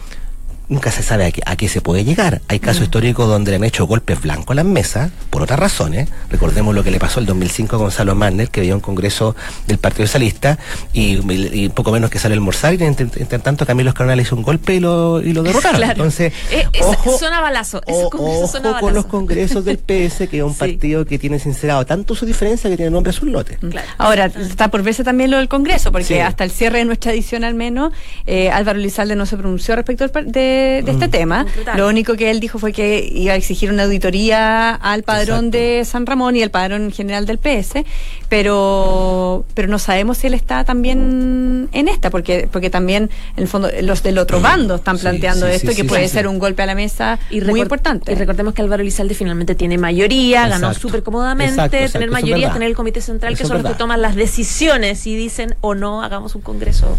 nunca 0.68 0.90
se 0.90 1.02
sabe 1.02 1.32
a 1.44 1.56
qué, 1.56 1.68
se 1.68 1.80
puede 1.80 2.04
llegar. 2.04 2.40
Hay 2.48 2.60
casos 2.60 2.80
mm. 2.80 2.84
históricos 2.84 3.28
donde 3.28 3.50
le 3.50 3.56
han 3.56 3.64
hecho 3.64 3.86
golpes 3.86 4.20
blancos 4.20 4.52
a 4.52 4.54
las 4.54 4.64
mesas, 4.64 5.10
por 5.30 5.42
otras 5.42 5.58
razones. 5.58 6.08
Recordemos 6.30 6.74
lo 6.74 6.82
que 6.82 6.90
le 6.90 6.98
pasó 6.98 7.20
el 7.20 7.26
2005 7.26 7.76
a 7.76 7.78
Gonzalo 7.78 8.14
Manner, 8.14 8.48
que 8.48 8.60
había 8.60 8.74
un 8.74 8.80
congreso 8.80 9.36
del 9.66 9.78
Partido 9.78 10.06
Socialista, 10.06 10.58
y, 10.92 11.68
poco 11.70 11.92
menos 11.92 12.10
que 12.10 12.18
sale 12.18 12.34
el 12.34 12.40
Morsal, 12.40 12.80
y 12.80 12.84
entre, 12.84 13.06
tanto 13.38 13.66
Camilo 13.66 13.90
Escalona 13.90 14.16
le 14.16 14.22
hizo 14.22 14.36
un 14.36 14.42
golpe 14.42 14.74
y 14.74 14.80
lo, 14.80 15.20
y 15.20 15.32
lo 15.32 15.42
derrotaron. 15.42 15.82
Entonces, 15.90 16.32
eh, 16.50 16.66
ojo, 16.80 17.18
balazo. 17.20 17.80
ojo 17.86 18.80
con 18.80 18.94
los 18.94 19.06
congresos 19.06 19.64
del 19.64 19.78
PS, 19.78 20.28
que 20.28 20.38
es 20.38 20.42
un 20.42 20.54
partido 20.54 21.04
que 21.04 21.18
tiene 21.18 21.38
sincerado 21.38 21.84
tanto 21.84 22.14
su 22.14 22.26
diferencia 22.26 22.70
que 22.70 22.76
tiene 22.76 22.90
nombre 22.90 23.10
a 23.10 23.12
sus 23.12 23.28
lotes. 23.28 23.58
Ahora, 23.98 24.26
está 24.26 24.68
por 24.68 24.82
verse 24.82 25.04
también 25.04 25.30
lo 25.30 25.38
del 25.38 25.48
Congreso, 25.48 25.92
porque 25.92 26.22
hasta 26.22 26.44
el 26.44 26.50
cierre 26.50 26.78
de 26.78 26.84
nuestra 26.84 27.12
edición 27.12 27.44
al 27.44 27.54
menos, 27.54 27.92
eh, 28.26 28.50
Álvaro 28.50 28.78
Lizalde 28.78 29.16
no 29.16 29.26
se 29.26 29.36
pronunció 29.36 29.76
respecto 29.76 30.04
al, 30.04 30.32
de 30.32 30.53
de, 30.54 30.90
este 30.90 31.08
mm. 31.08 31.10
tema. 31.10 31.46
Lo 31.76 31.88
único 31.88 32.14
que 32.14 32.30
él 32.30 32.40
dijo 32.40 32.58
fue 32.58 32.72
que 32.72 33.08
iba 33.12 33.32
a 33.32 33.36
exigir 33.36 33.70
una 33.70 33.84
auditoría 33.84 34.74
al 34.74 35.02
padrón 35.02 35.50
de 35.50 35.84
San 35.84 36.06
Ramón 36.06 36.36
y 36.36 36.42
al 36.42 36.50
padrón 36.50 36.90
general 36.90 37.26
del 37.26 37.38
PS, 37.38 37.84
pero, 38.28 39.44
pero 39.54 39.68
no 39.68 39.78
sabemos 39.78 40.18
si 40.18 40.26
él 40.26 40.34
está 40.34 40.64
también 40.64 41.68
en 41.72 41.88
esta, 41.88 42.10
porque, 42.10 42.48
porque 42.50 42.70
también, 42.70 43.10
en 43.36 43.42
el 43.42 43.48
fondo, 43.48 43.68
los 43.82 44.02
del 44.02 44.18
otro 44.18 44.40
bando 44.40 44.76
están 44.76 44.98
planteando 44.98 45.46
esto 45.46 45.72
y 45.72 45.74
que 45.74 45.84
puede 45.84 46.08
ser 46.08 46.28
un 46.28 46.38
golpe 46.38 46.62
a 46.62 46.66
la 46.66 46.74
mesa 46.74 47.18
y 47.30 47.40
muy 47.40 47.60
importante. 47.60 48.12
Y 48.12 48.14
recordemos 48.14 48.54
que 48.54 48.62
Álvaro 48.62 48.82
Elizalde 48.82 49.14
finalmente 49.14 49.54
tiene 49.54 49.78
mayoría, 49.78 50.48
ganó 50.48 50.74
súper 50.74 51.02
cómodamente, 51.02 51.88
tener 51.88 52.10
mayoría, 52.10 52.52
tener 52.52 52.68
el 52.68 52.76
comité 52.76 53.00
central, 53.00 53.36
que 53.36 53.44
son 53.44 53.62
los 53.62 53.72
que 53.72 53.78
toman 53.78 54.02
las 54.02 54.14
decisiones 54.14 55.06
y 55.06 55.16
dicen 55.16 55.54
o 55.60 55.74
no, 55.74 56.02
hagamos 56.02 56.34
un 56.34 56.42
congreso 56.42 56.98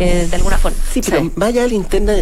eh, 0.00 0.28
de 0.30 0.36
alguna 0.36 0.56
forma. 0.58 0.78
Sí, 0.92 1.00
pero 1.04 1.28
vaya 1.34 1.66
la 1.66 1.74
interna, 1.74 2.14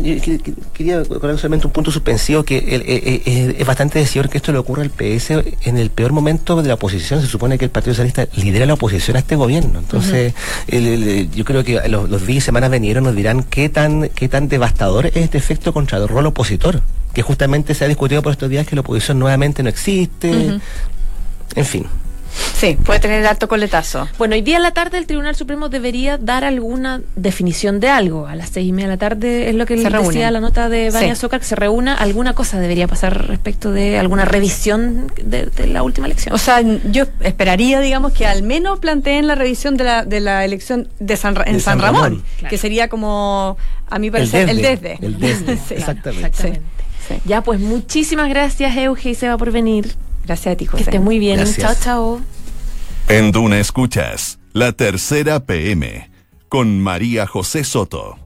quería 0.73 1.05
colocar 1.05 1.37
solamente 1.37 1.67
un 1.67 1.75
punto 1.75 1.91
suspensivo 1.91 2.43
que 2.43 2.57
eh, 2.57 2.83
eh, 3.27 3.57
es 3.59 3.67
bastante 3.67 3.99
decidor 3.99 4.31
que 4.31 4.39
esto 4.39 4.51
le 4.51 4.57
ocurra 4.57 4.83
al 4.83 4.89
PS 4.89 5.31
en 5.63 5.77
el 5.77 5.91
peor 5.91 6.13
momento 6.13 6.63
de 6.63 6.69
la 6.69 6.75
oposición. 6.75 7.21
Se 7.21 7.27
supone 7.27 7.59
que 7.59 7.67
el 7.67 7.71
Partido 7.71 7.93
Socialista 7.93 8.29
lidera 8.35 8.65
la 8.65 8.75
oposición 8.75 9.19
a 9.19 9.21
este 9.21 9.37
gobierno. 9.37 9.79
Entonces, 9.79 10.33
yo 10.69 11.45
creo 11.45 11.65
que 11.65 11.87
los, 11.89 12.27
días 12.27 12.39
y 12.39 12.41
semanas 12.41 12.71
venieron 12.71 13.05
nos 13.05 13.15
dirán 13.15 13.43
qué 13.43 13.69
tan, 13.69 14.09
qué 14.09 14.29
tan 14.29 14.49
devastador 14.49 15.07
es 15.09 15.17
este 15.17 15.37
efecto 15.37 15.75
contra 15.75 15.99
el 15.99 16.09
rol 16.09 16.25
opositor 16.27 16.81
que 17.13 17.21
justamente 17.21 17.75
se 17.75 17.85
ha 17.85 17.89
discutido 17.89 18.23
por 18.23 18.33
estos 18.33 18.49
días 18.49 18.67
que 18.67 18.75
la 18.75 18.81
oposición 18.81 19.19
nuevamente 19.19 19.63
no 19.63 19.69
existe. 19.69 20.59
En 21.55 21.65
fin. 21.67 21.87
Sí, 22.57 22.79
puede 22.83 23.01
tener 23.01 23.27
alto 23.27 23.49
coletazo. 23.49 24.09
Bueno, 24.17 24.35
hoy 24.35 24.41
día 24.41 24.57
en 24.57 24.63
la 24.63 24.71
tarde 24.71 24.97
el 24.97 25.07
Tribunal 25.07 25.37
Supremo 25.37 25.69
debería 25.69 26.17
dar 26.17 26.43
alguna 26.43 27.03
definición 27.15 27.81
de 27.81 27.91
algo. 27.91 28.27
A 28.27 28.35
las 28.35 28.49
seis 28.49 28.69
y 28.69 28.73
media 28.73 28.89
de 28.89 28.95
la 28.95 28.99
tarde 28.99 29.51
es 29.51 29.55
lo 29.55 29.67
que 29.67 29.77
le 29.77 29.89
decía 29.89 30.31
la 30.31 30.41
nota 30.41 30.69
de 30.71 30.91
Vania 30.91 31.15
sí. 31.15 31.29
que 31.29 31.41
se 31.41 31.55
reúna. 31.55 31.95
Alguna 31.95 32.35
cosa 32.35 32.59
debería 32.59 32.89
pasar 32.89 33.29
respecto 33.29 33.73
de 33.73 33.99
alguna 33.99 34.25
revisión 34.25 35.13
de, 35.23 35.51
la 35.67 35.83
última 35.83 36.07
elección. 36.07 36.35
O 36.35 36.39
sea, 36.39 36.63
yo 36.63 37.05
esperaría, 37.21 37.81
digamos, 37.81 38.13
que 38.13 38.27
al 38.27 38.43
menos 38.43 38.79
planteen 38.79 39.27
la 39.27 39.35
revisión 39.35 39.77
de 39.77 39.85
la, 39.85 40.05
de 40.05 40.21
la 40.21 40.45
elección 40.45 40.89
de 40.99 41.17
San, 41.17 41.37
en 41.45 41.61
San, 41.61 41.79
Ramón, 41.79 42.23
que 42.49 42.57
sería 42.57 42.89
como, 42.89 43.59
a 43.91 43.99
mi 43.99 44.11
parecer, 44.11 44.49
el 44.49 44.63
desde. 44.63 44.99
El 45.03 45.21
desde, 45.21 45.53
exactamente. 45.75 46.63
Ya, 47.25 47.43
pues 47.43 47.61
muchísimas 47.61 48.29
gracias, 48.29 48.77
Euge 48.77 49.11
y 49.11 49.15
Seba, 49.15 49.37
por 49.37 49.53
venir. 49.53 49.95
Gracias 50.27 50.55
a 50.55 50.57
ti, 50.57 50.67
José. 50.67 50.85
Que 50.85 50.91
estés 50.91 51.01
muy 51.01 51.19
bien. 51.19 51.45
Chao, 51.57 51.75
chao. 51.81 52.21
En 53.09 53.31
Duna 53.31 53.61
Escuchas, 53.61 54.39
la 54.53 54.73
tercera 54.73 55.41
PM, 55.41 56.11
con 56.49 56.81
María 56.81 57.27
José 57.27 57.63
Soto. 57.63 58.19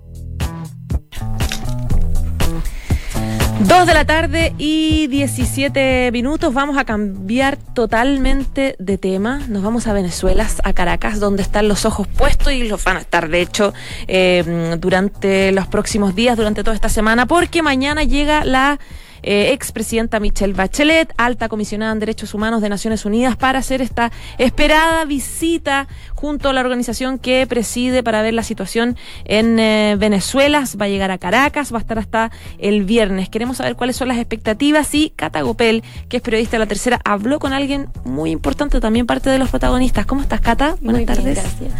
Dos 3.69 3.87
de 3.87 3.93
la 3.93 4.07
tarde 4.07 4.55
y 4.57 5.07
17 5.09 6.11
minutos. 6.13 6.55
Vamos 6.55 6.79
a 6.79 6.87
cambiar 6.87 7.59
totalmente 7.59 8.75
de 8.79 8.97
tema. 8.97 9.43
Nos 9.49 9.63
vamos 9.63 9.87
a 9.87 9.93
Venezuela, 9.93 10.49
a 10.65 10.73
Caracas, 10.73 11.21
donde 11.21 11.43
están 11.43 11.69
los 11.69 11.85
ojos 11.85 12.07
puestos 12.09 12.55
y 12.55 12.67
los 12.67 12.83
van 12.83 12.97
a 12.97 13.01
estar, 13.01 13.29
de 13.29 13.43
hecho, 13.43 13.75
eh, 14.09 14.77
durante 14.81 15.53
los 15.53 15.67
próximos 15.67 16.15
días, 16.15 16.39
durante 16.39 16.65
toda 16.65 16.75
esta 16.75 16.89
semana, 16.89 17.27
porque 17.27 17.63
mañana 17.63 18.03
llega 18.03 18.47
la 18.47 18.81
eh, 19.23 19.53
expresidenta 19.53 20.21
Michelle 20.21 20.55
Bachelet, 20.55 21.13
alta 21.17 21.49
comisionada 21.49 21.93
en 21.93 21.99
Derechos 22.01 22.35
Humanos 22.35 22.63
de 22.63 22.69
Naciones 22.69 23.05
Unidas, 23.05 23.37
para 23.37 23.59
hacer 23.59 23.83
esta 23.83 24.11
esperada 24.39 25.05
visita 25.05 25.89
junto 26.15 26.49
a 26.49 26.53
la 26.53 26.61
organización 26.61 27.19
que 27.19 27.47
preside 27.47 28.03
para 28.03 28.23
ver 28.23 28.35
la 28.35 28.43
situación 28.43 28.97
en 29.25 29.59
eh, 29.59 29.97
Venezuela. 29.99 30.65
Va 30.81 30.87
a 30.87 30.89
llegar 30.89 31.11
a 31.11 31.19
Caracas, 31.19 31.73
va 31.73 31.79
a 31.79 31.81
estar 31.81 31.99
hasta 31.99 32.31
el 32.59 32.85
viernes. 32.85 33.29
Queremos 33.29 33.59
saber 33.59 33.77
cuáles 33.77 33.97
son 33.97 34.09
las 34.09 34.19
expectativas 34.19 34.95
y 34.95 35.11
Cata 35.11 35.43
Gopel, 35.43 35.83
que 36.09 36.19
es 36.19 36.23
periodista 36.23 36.53
de 36.53 36.61
La 36.61 36.67
Tercera, 36.67 37.01
habló 37.05 37.39
con 37.39 37.53
alguien 37.53 37.89
muy 38.05 38.31
importante, 38.31 38.81
también 38.81 39.07
parte 39.07 39.31
de 39.31 39.39
los 39.39 39.51
protagonistas. 39.51 40.07
¿Cómo 40.07 40.23
estás, 40.23 40.41
Cata? 40.41 40.77
Buenas 40.81 41.05
tardes. 41.07 41.25
gracias. 41.25 41.71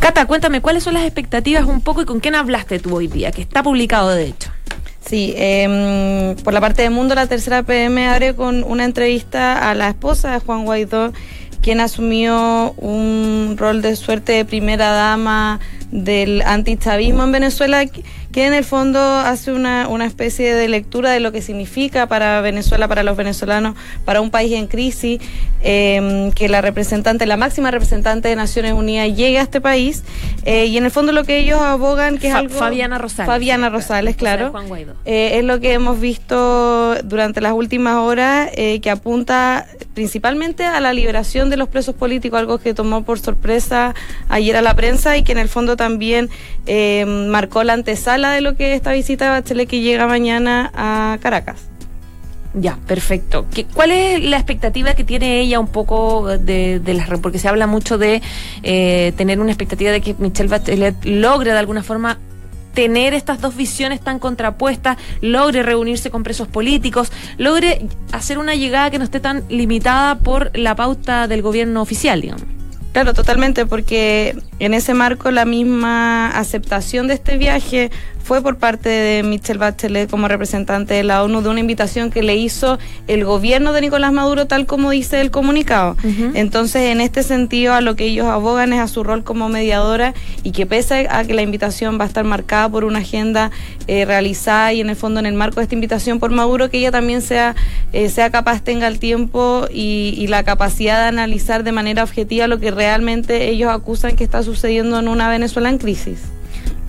Cata, 0.00 0.26
cuéntame, 0.26 0.60
¿cuáles 0.60 0.82
son 0.82 0.94
las 0.94 1.04
expectativas 1.04 1.64
un 1.64 1.80
poco 1.80 2.02
y 2.02 2.04
con 2.04 2.20
quién 2.20 2.34
hablaste 2.34 2.78
tú 2.78 2.94
hoy 2.94 3.08
día? 3.08 3.32
Que 3.32 3.42
está 3.42 3.62
publicado, 3.62 4.10
de 4.10 4.26
hecho. 4.26 4.50
Sí, 5.06 5.34
eh, 5.36 6.34
por 6.42 6.52
la 6.52 6.60
parte 6.60 6.82
de 6.82 6.90
Mundo, 6.90 7.14
la 7.14 7.28
tercera 7.28 7.62
PM 7.62 8.08
abre 8.08 8.34
con 8.34 8.64
una 8.64 8.84
entrevista 8.84 9.70
a 9.70 9.74
la 9.76 9.90
esposa 9.90 10.32
de 10.32 10.40
Juan 10.40 10.64
Guaidó, 10.64 11.12
quien 11.62 11.78
asumió 11.78 12.72
un 12.72 13.54
rol 13.56 13.82
de 13.82 13.94
suerte 13.94 14.32
de 14.32 14.44
primera 14.44 14.90
dama 14.90 15.60
del 15.92 16.42
antichavismo 16.42 17.22
en 17.22 17.30
Venezuela, 17.30 17.84
que 18.36 18.44
en 18.44 18.52
el 18.52 18.64
fondo 18.64 19.00
hace 19.00 19.50
una, 19.50 19.88
una 19.88 20.04
especie 20.04 20.54
de 20.54 20.68
lectura 20.68 21.10
de 21.10 21.20
lo 21.20 21.32
que 21.32 21.40
significa 21.40 22.06
para 22.06 22.42
Venezuela, 22.42 22.86
para 22.86 23.02
los 23.02 23.16
venezolanos, 23.16 23.76
para 24.04 24.20
un 24.20 24.30
país 24.30 24.52
en 24.52 24.66
crisis, 24.66 25.22
em, 25.62 26.30
que 26.32 26.50
la 26.50 26.60
representante, 26.60 27.24
la 27.24 27.38
máxima 27.38 27.70
representante 27.70 28.28
de 28.28 28.36
Naciones 28.36 28.74
Unidas 28.74 29.16
llegue 29.16 29.38
a 29.38 29.40
este 29.40 29.62
país. 29.62 30.04
Eh, 30.44 30.66
y 30.66 30.76
en 30.76 30.84
el 30.84 30.90
fondo 30.90 31.12
lo 31.12 31.24
que 31.24 31.38
ellos 31.38 31.62
abogan, 31.62 32.18
que 32.18 32.28
es 32.28 32.34
algo... 32.34 32.54
Fabiana 32.54 32.98
Rosales. 32.98 33.26
Fabiana 33.26 33.70
Rosales, 33.70 34.16
claro. 34.16 34.52
Eh, 35.06 35.38
es 35.38 35.44
lo 35.44 35.58
que 35.58 35.72
hemos 35.72 35.98
visto 35.98 36.94
durante 37.04 37.40
las 37.40 37.54
últimas 37.54 37.94
horas, 37.94 38.50
eh, 38.52 38.80
que 38.82 38.90
apunta 38.90 39.66
principalmente 39.94 40.62
a 40.62 40.78
la 40.80 40.92
liberación 40.92 41.48
de 41.48 41.56
los 41.56 41.70
presos 41.70 41.94
políticos, 41.94 42.38
algo 42.38 42.58
que 42.58 42.74
tomó 42.74 43.02
por 43.02 43.18
sorpresa 43.18 43.94
ayer 44.28 44.58
a 44.58 44.60
la 44.60 44.74
prensa 44.74 45.16
y 45.16 45.22
que 45.22 45.32
en 45.32 45.38
el 45.38 45.48
fondo 45.48 45.74
también 45.74 46.28
marcó 47.30 47.62
la 47.62 47.74
antesala 47.74 48.25
de 48.32 48.40
lo 48.40 48.56
que 48.56 48.74
esta 48.74 48.92
visita 48.92 49.26
de 49.26 49.30
Bachelet 49.30 49.68
que 49.68 49.80
llega 49.80 50.06
mañana 50.06 50.70
a 50.74 51.18
Caracas. 51.20 51.68
Ya, 52.58 52.78
perfecto. 52.86 53.46
¿Cuál 53.74 53.90
es 53.90 54.22
la 54.22 54.36
expectativa 54.36 54.94
que 54.94 55.04
tiene 55.04 55.40
ella 55.40 55.60
un 55.60 55.68
poco 55.68 56.38
de, 56.38 56.80
de 56.80 56.94
las... 56.94 57.08
Porque 57.20 57.38
se 57.38 57.48
habla 57.48 57.66
mucho 57.66 57.98
de 57.98 58.22
eh, 58.62 59.12
tener 59.16 59.40
una 59.40 59.50
expectativa 59.50 59.90
de 59.90 60.00
que 60.00 60.14
Michelle 60.18 60.48
Bachelet 60.48 61.04
logre 61.04 61.52
de 61.52 61.58
alguna 61.58 61.82
forma 61.82 62.18
tener 62.72 63.14
estas 63.14 63.40
dos 63.40 63.56
visiones 63.56 64.00
tan 64.00 64.18
contrapuestas, 64.18 64.98
logre 65.22 65.62
reunirse 65.62 66.10
con 66.10 66.22
presos 66.22 66.46
políticos, 66.46 67.10
logre 67.38 67.86
hacer 68.12 68.38
una 68.38 68.54
llegada 68.54 68.90
que 68.90 68.98
no 68.98 69.04
esté 69.04 69.18
tan 69.18 69.44
limitada 69.48 70.18
por 70.18 70.56
la 70.56 70.74
pauta 70.76 71.26
del 71.26 71.40
gobierno 71.40 71.80
oficial, 71.80 72.20
digamos. 72.20 72.44
Claro, 72.92 73.12
totalmente, 73.12 73.66
porque 73.66 74.36
en 74.58 74.72
ese 74.72 74.94
marco 74.94 75.30
la 75.30 75.44
misma 75.44 76.28
aceptación 76.28 77.08
de 77.08 77.14
este 77.14 77.36
viaje 77.36 77.90
fue 78.26 78.42
por 78.42 78.56
parte 78.56 78.88
de 78.88 79.22
Michelle 79.22 79.60
Bachelet 79.60 80.10
como 80.10 80.26
representante 80.26 80.94
de 80.94 81.04
la 81.04 81.22
ONU 81.22 81.42
de 81.42 81.48
una 81.48 81.60
invitación 81.60 82.10
que 82.10 82.24
le 82.24 82.34
hizo 82.34 82.76
el 83.06 83.24
gobierno 83.24 83.72
de 83.72 83.82
Nicolás 83.82 84.12
Maduro 84.12 84.48
tal 84.48 84.66
como 84.66 84.90
dice 84.90 85.20
el 85.20 85.30
comunicado. 85.30 85.96
Entonces, 86.34 86.90
en 86.90 87.00
este 87.00 87.22
sentido, 87.22 87.72
a 87.72 87.80
lo 87.80 87.94
que 87.94 88.06
ellos 88.06 88.26
abogan 88.26 88.72
es 88.72 88.80
a 88.80 88.88
su 88.88 89.04
rol 89.04 89.22
como 89.22 89.48
mediadora 89.48 90.12
y 90.42 90.50
que 90.50 90.66
pese 90.66 91.06
a 91.08 91.22
que 91.22 91.34
la 91.34 91.42
invitación 91.42 92.00
va 92.00 92.04
a 92.04 92.08
estar 92.08 92.24
marcada 92.24 92.68
por 92.68 92.82
una 92.82 92.98
agenda 92.98 93.52
eh, 93.86 94.04
realizada 94.04 94.72
y 94.72 94.80
en 94.80 94.90
el 94.90 94.96
fondo 94.96 95.20
en 95.20 95.26
el 95.26 95.34
marco 95.34 95.60
de 95.60 95.62
esta 95.62 95.76
invitación 95.76 96.18
por 96.18 96.32
Maduro, 96.32 96.68
que 96.68 96.78
ella 96.78 96.90
también 96.90 97.22
sea, 97.22 97.54
eh, 97.92 98.08
sea 98.08 98.30
capaz, 98.30 98.60
tenga 98.60 98.88
el 98.88 98.98
tiempo 98.98 99.68
y, 99.70 100.14
y 100.18 100.26
la 100.26 100.42
capacidad 100.42 101.02
de 101.02 101.08
analizar 101.08 101.62
de 101.62 101.70
manera 101.70 102.02
objetiva 102.02 102.48
lo 102.48 102.58
que 102.58 102.72
realmente 102.72 103.48
ellos 103.48 103.70
acusan 103.70 104.16
que 104.16 104.24
está 104.24 104.42
sucediendo 104.42 104.98
en 104.98 105.06
una 105.06 105.28
Venezuela 105.28 105.68
en 105.68 105.78
crisis. 105.78 106.35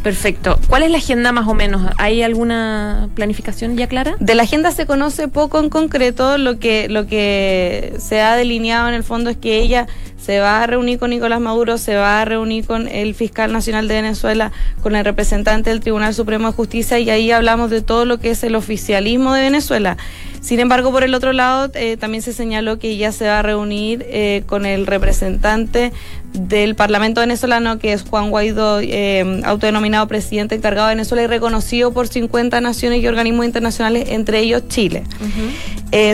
Perfecto. 0.07 0.57
¿Cuál 0.69 0.83
es 0.83 0.91
la 0.91 0.99
agenda 0.99 1.33
más 1.33 1.49
o 1.49 1.53
menos? 1.53 1.81
¿Hay 1.97 2.21
alguna 2.23 3.09
planificación 3.13 3.75
ya 3.75 3.87
clara? 3.87 4.15
De 4.21 4.35
la 4.35 4.43
agenda 4.43 4.71
se 4.71 4.85
conoce 4.85 5.27
poco 5.27 5.59
en 5.59 5.67
concreto. 5.67 6.37
Lo 6.37 6.59
que, 6.59 6.87
lo 6.87 7.07
que 7.07 7.93
se 7.99 8.21
ha 8.21 8.37
delineado 8.37 8.87
en 8.87 8.93
el 8.93 9.03
fondo 9.03 9.29
es 9.29 9.35
que 9.35 9.57
ella 9.57 9.85
se 10.17 10.39
va 10.39 10.63
a 10.63 10.67
reunir 10.67 10.99
con 10.99 11.09
Nicolás 11.09 11.39
Maduro, 11.39 11.77
se 11.77 11.95
va 11.95 12.21
a 12.21 12.25
reunir 12.25 12.65
con 12.65 12.87
el 12.87 13.15
fiscal 13.15 13.53
nacional 13.53 13.87
de 13.87 13.95
Venezuela, 13.95 14.51
con 14.81 14.95
el 14.95 15.05
representante 15.05 15.69
del 15.69 15.79
Tribunal 15.79 16.13
Supremo 16.13 16.47
de 16.47 16.53
Justicia 16.53 16.99
y 16.99 17.09
ahí 17.09 17.31
hablamos 17.31 17.69
de 17.69 17.81
todo 17.81 18.05
lo 18.05 18.19
que 18.19 18.31
es 18.31 18.43
el 18.43 18.55
oficialismo 18.55 19.33
de 19.33 19.41
Venezuela. 19.41 19.97
Sin 20.47 20.61
embargo, 20.61 20.91
por 20.91 21.03
el 21.03 21.13
otro 21.13 21.33
lado, 21.33 21.69
eh, 21.73 21.97
también 21.97 22.23
se 22.23 22.31
señaló 22.31 22.79
que 22.79 22.91
ella 22.91 23.11
se 23.11 23.27
va 23.27 23.39
a 23.39 23.41
reunir 23.41 24.05
eh, 24.07 24.43
con 24.45 24.65
el 24.65 24.87
representante 24.87 25.91
del 26.31 26.73
Parlamento 26.75 27.19
venezolano, 27.21 27.79
que 27.79 27.91
es 27.91 28.03
Juan 28.03 28.29
Guaidó, 28.29 28.79
eh, 28.79 29.41
autodenominado 29.43 30.07
presidente 30.07 30.55
encargado 30.55 30.87
de 30.87 30.95
Venezuela 30.95 31.23
y 31.23 31.27
reconocido 31.27 31.91
por 31.91 32.07
50 32.07 32.61
naciones 32.61 33.01
y 33.01 33.07
organismos 33.07 33.45
internacionales, 33.45 34.07
entre 34.09 34.39
ellos 34.39 34.63
Chile. 34.69 35.03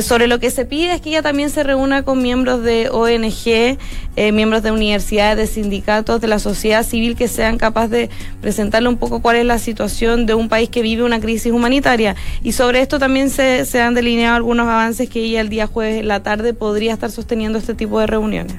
sobre 0.02 0.28
lo 0.28 0.40
que 0.40 0.50
se 0.50 0.66
pide 0.66 0.94
es 0.94 1.02
que 1.02 1.10
ella 1.10 1.22
también 1.22 1.50
se 1.52 1.62
reúna 1.62 2.04
con 2.04 2.22
miembros 2.22 2.64
de 2.64 2.90
ONG, 2.90 3.78
miembros 4.16 4.64
de 4.64 4.72
universidades, 4.72 5.38
de 5.38 5.48
sindicatos, 5.48 6.22
de 6.22 6.28
la 6.28 6.40
sociedad 6.40 6.86
civil, 6.86 7.16
que 7.16 7.28
sean 7.28 7.58
capaces 7.58 7.92
de 7.92 8.10
presentarle 8.42 8.90
un 8.90 8.98
poco 8.98 9.22
cuál 9.22 9.38
es 9.38 9.46
la 9.46 9.60
situación 9.60 10.26
de 10.26 10.34
un 10.34 10.50
país 10.50 10.70
que 10.70 10.82
vive 10.82 11.04
una 11.04 11.20
crisis 11.20 11.52
humanitaria. 11.52 12.16
Y 12.44 12.52
sobre 12.52 12.82
esto 12.82 13.00
también 13.00 13.30
se, 13.30 13.66
se 13.66 13.82
han 13.82 13.94
delineado 13.94 14.36
algunos 14.36 14.68
avances 14.68 15.10
que 15.10 15.20
ella 15.20 15.42
el 15.42 15.50
día 15.50 15.68
jueves 15.68 16.00
en 16.00 16.08
la 16.08 16.22
tarde 16.22 16.54
podría 16.54 16.94
estar 16.94 17.12
sosteniendo 17.12 17.58
este 17.58 17.74
tipo 17.74 18.00
de 18.00 18.08
reuniones. 18.08 18.56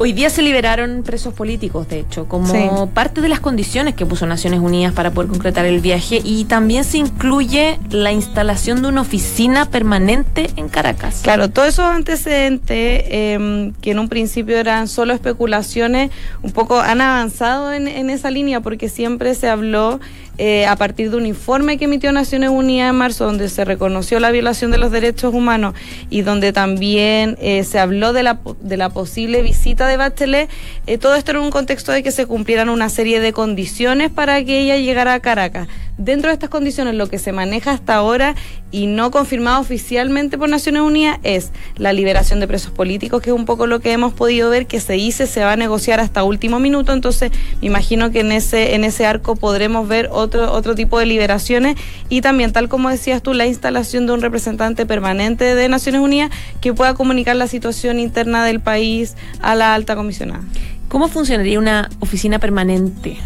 Hoy 0.00 0.12
día 0.12 0.30
se 0.30 0.42
liberaron 0.42 1.02
presos 1.02 1.34
políticos, 1.34 1.88
de 1.88 1.98
hecho, 1.98 2.28
como 2.28 2.88
parte 2.90 3.20
de 3.20 3.28
las 3.28 3.40
condiciones 3.40 3.96
que 3.96 4.06
puso 4.06 4.26
Naciones 4.26 4.60
Unidas 4.60 4.92
para 4.92 5.10
poder 5.10 5.28
concretar 5.28 5.66
el 5.66 5.80
viaje 5.80 6.20
y 6.22 6.44
también 6.44 6.84
se 6.84 6.98
incluye 6.98 7.80
la 7.90 8.12
instalación 8.12 8.80
de 8.80 8.86
una 8.86 9.00
oficina 9.00 9.64
permanente 9.64 10.50
en 10.54 10.68
Caracas. 10.68 11.22
Claro, 11.24 11.50
todos 11.50 11.70
esos 11.70 11.86
antecedentes 11.86 13.06
em, 13.08 13.72
que 13.80 13.90
en 13.90 13.98
un 13.98 14.08
principio 14.08 14.56
eran 14.56 14.86
solo 14.86 15.12
especulaciones, 15.14 16.12
un 16.42 16.52
poco 16.52 16.78
han 16.78 17.00
avanzado 17.00 17.72
en, 17.72 17.88
en 17.88 18.08
esa 18.08 18.30
línea 18.30 18.60
porque 18.60 18.88
siempre 18.88 19.34
se 19.34 19.48
habló 19.48 19.98
eh, 20.40 20.66
a 20.66 20.76
partir 20.76 21.10
de 21.10 21.16
un 21.16 21.26
informe 21.26 21.78
que 21.78 21.86
emitió 21.86 22.12
Naciones 22.12 22.50
Unidas 22.50 22.90
en 22.90 22.96
marzo, 22.96 23.24
donde 23.24 23.48
se 23.48 23.64
reconoció 23.64 24.20
la 24.20 24.30
violación 24.30 24.70
de 24.70 24.78
los 24.78 24.92
derechos 24.92 25.34
humanos 25.34 25.74
y 26.10 26.22
donde 26.22 26.52
también 26.52 27.36
eh, 27.40 27.64
se 27.64 27.80
habló 27.80 28.12
de 28.12 28.22
la, 28.22 28.38
de 28.60 28.76
la 28.76 28.90
posible 28.90 29.42
visita 29.42 29.87
de 29.88 29.96
Bachelet, 29.96 30.48
eh, 30.86 30.98
todo 30.98 31.16
esto 31.16 31.32
en 31.32 31.38
un 31.38 31.50
contexto 31.50 31.92
de 31.92 32.02
que 32.02 32.12
se 32.12 32.26
cumplieran 32.26 32.68
una 32.68 32.88
serie 32.88 33.20
de 33.20 33.32
condiciones 33.32 34.10
para 34.10 34.44
que 34.44 34.60
ella 34.60 34.76
llegara 34.76 35.14
a 35.14 35.20
Caracas. 35.20 35.68
Dentro 35.98 36.28
de 36.28 36.34
estas 36.34 36.48
condiciones, 36.48 36.94
lo 36.94 37.08
que 37.08 37.18
se 37.18 37.32
maneja 37.32 37.72
hasta 37.72 37.96
ahora 37.96 38.36
y 38.70 38.86
no 38.86 39.10
confirmado 39.10 39.60
oficialmente 39.60 40.38
por 40.38 40.48
Naciones 40.48 40.82
Unidas 40.82 41.18
es 41.24 41.50
la 41.76 41.92
liberación 41.92 42.38
de 42.38 42.46
presos 42.46 42.70
políticos, 42.70 43.20
que 43.20 43.30
es 43.30 43.36
un 43.36 43.44
poco 43.44 43.66
lo 43.66 43.80
que 43.80 43.90
hemos 43.90 44.12
podido 44.12 44.48
ver 44.48 44.68
que 44.68 44.78
se 44.78 44.92
dice 44.92 45.26
se 45.26 45.42
va 45.42 45.52
a 45.52 45.56
negociar 45.56 45.98
hasta 45.98 46.22
último 46.22 46.60
minuto. 46.60 46.92
Entonces, 46.92 47.32
me 47.60 47.66
imagino 47.66 48.12
que 48.12 48.20
en 48.20 48.30
ese, 48.30 48.76
en 48.76 48.84
ese 48.84 49.06
arco 49.06 49.34
podremos 49.34 49.88
ver 49.88 50.08
otro, 50.12 50.52
otro 50.52 50.76
tipo 50.76 51.00
de 51.00 51.06
liberaciones 51.06 51.76
y 52.08 52.20
también, 52.20 52.52
tal 52.52 52.68
como 52.68 52.90
decías 52.90 53.20
tú, 53.20 53.34
la 53.34 53.48
instalación 53.48 54.06
de 54.06 54.12
un 54.12 54.20
representante 54.20 54.86
permanente 54.86 55.56
de 55.56 55.68
Naciones 55.68 56.00
Unidas 56.00 56.30
que 56.60 56.72
pueda 56.72 56.94
comunicar 56.94 57.34
la 57.34 57.48
situación 57.48 57.98
interna 57.98 58.44
del 58.44 58.60
país 58.60 59.16
a 59.40 59.56
la 59.56 59.74
alta 59.74 59.96
comisionada. 59.96 60.44
¿Cómo 60.86 61.08
funcionaría 61.08 61.58
una 61.58 61.90
oficina 61.98 62.38
permanente? 62.38 63.18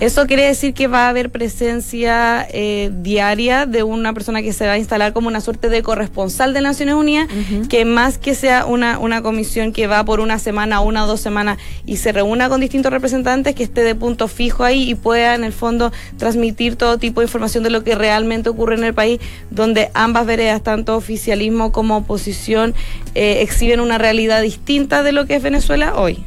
Eso 0.00 0.28
quiere 0.28 0.44
decir 0.44 0.74
que 0.74 0.86
va 0.86 1.06
a 1.06 1.08
haber 1.08 1.30
presencia 1.30 2.46
eh, 2.52 2.90
diaria 3.02 3.66
de 3.66 3.82
una 3.82 4.12
persona 4.12 4.42
que 4.42 4.52
se 4.52 4.64
va 4.64 4.74
a 4.74 4.78
instalar 4.78 5.12
como 5.12 5.26
una 5.26 5.40
suerte 5.40 5.68
de 5.68 5.82
corresponsal 5.82 6.54
de 6.54 6.60
Naciones 6.60 6.94
Unidas, 6.94 7.26
que 7.68 7.84
más 7.84 8.16
que 8.16 8.36
sea 8.36 8.64
una, 8.64 9.00
una 9.00 9.22
comisión 9.22 9.72
que 9.72 9.88
va 9.88 10.04
por 10.04 10.20
una 10.20 10.38
semana, 10.38 10.80
una 10.80 11.04
o 11.04 11.08
dos 11.08 11.20
semanas 11.20 11.58
y 11.84 11.96
se 11.96 12.12
reúna 12.12 12.48
con 12.48 12.60
distintos 12.60 12.92
representantes, 12.92 13.56
que 13.56 13.64
esté 13.64 13.82
de 13.82 13.96
punto 13.96 14.28
fijo 14.28 14.62
ahí 14.62 14.88
y 14.88 14.94
pueda 14.94 15.34
en 15.34 15.42
el 15.42 15.52
fondo 15.52 15.90
transmitir 16.16 16.76
todo 16.76 16.98
tipo 16.98 17.20
de 17.20 17.24
información 17.24 17.64
de 17.64 17.70
lo 17.70 17.82
que 17.82 17.96
realmente 17.96 18.50
ocurre 18.50 18.76
en 18.76 18.84
el 18.84 18.94
país, 18.94 19.18
donde 19.50 19.90
ambas 19.94 20.26
veredas, 20.26 20.62
tanto 20.62 20.96
oficialismo 20.96 21.72
como 21.72 21.96
oposición, 21.96 22.72
eh, 23.16 23.42
exhiben 23.42 23.80
una 23.80 23.98
realidad 23.98 24.42
distinta 24.42 25.02
de 25.02 25.10
lo 25.10 25.26
que 25.26 25.34
es 25.34 25.42
Venezuela 25.42 25.96
hoy. 25.96 26.24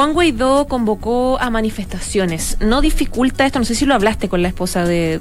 Juan 0.00 0.14
Guaidó 0.14 0.66
convocó 0.66 1.38
a 1.42 1.50
manifestaciones. 1.50 2.56
¿No 2.60 2.80
dificulta 2.80 3.44
esto? 3.44 3.58
No 3.58 3.66
sé 3.66 3.74
si 3.74 3.84
lo 3.84 3.94
hablaste 3.94 4.30
con 4.30 4.40
la 4.40 4.48
esposa 4.48 4.86
de, 4.86 5.20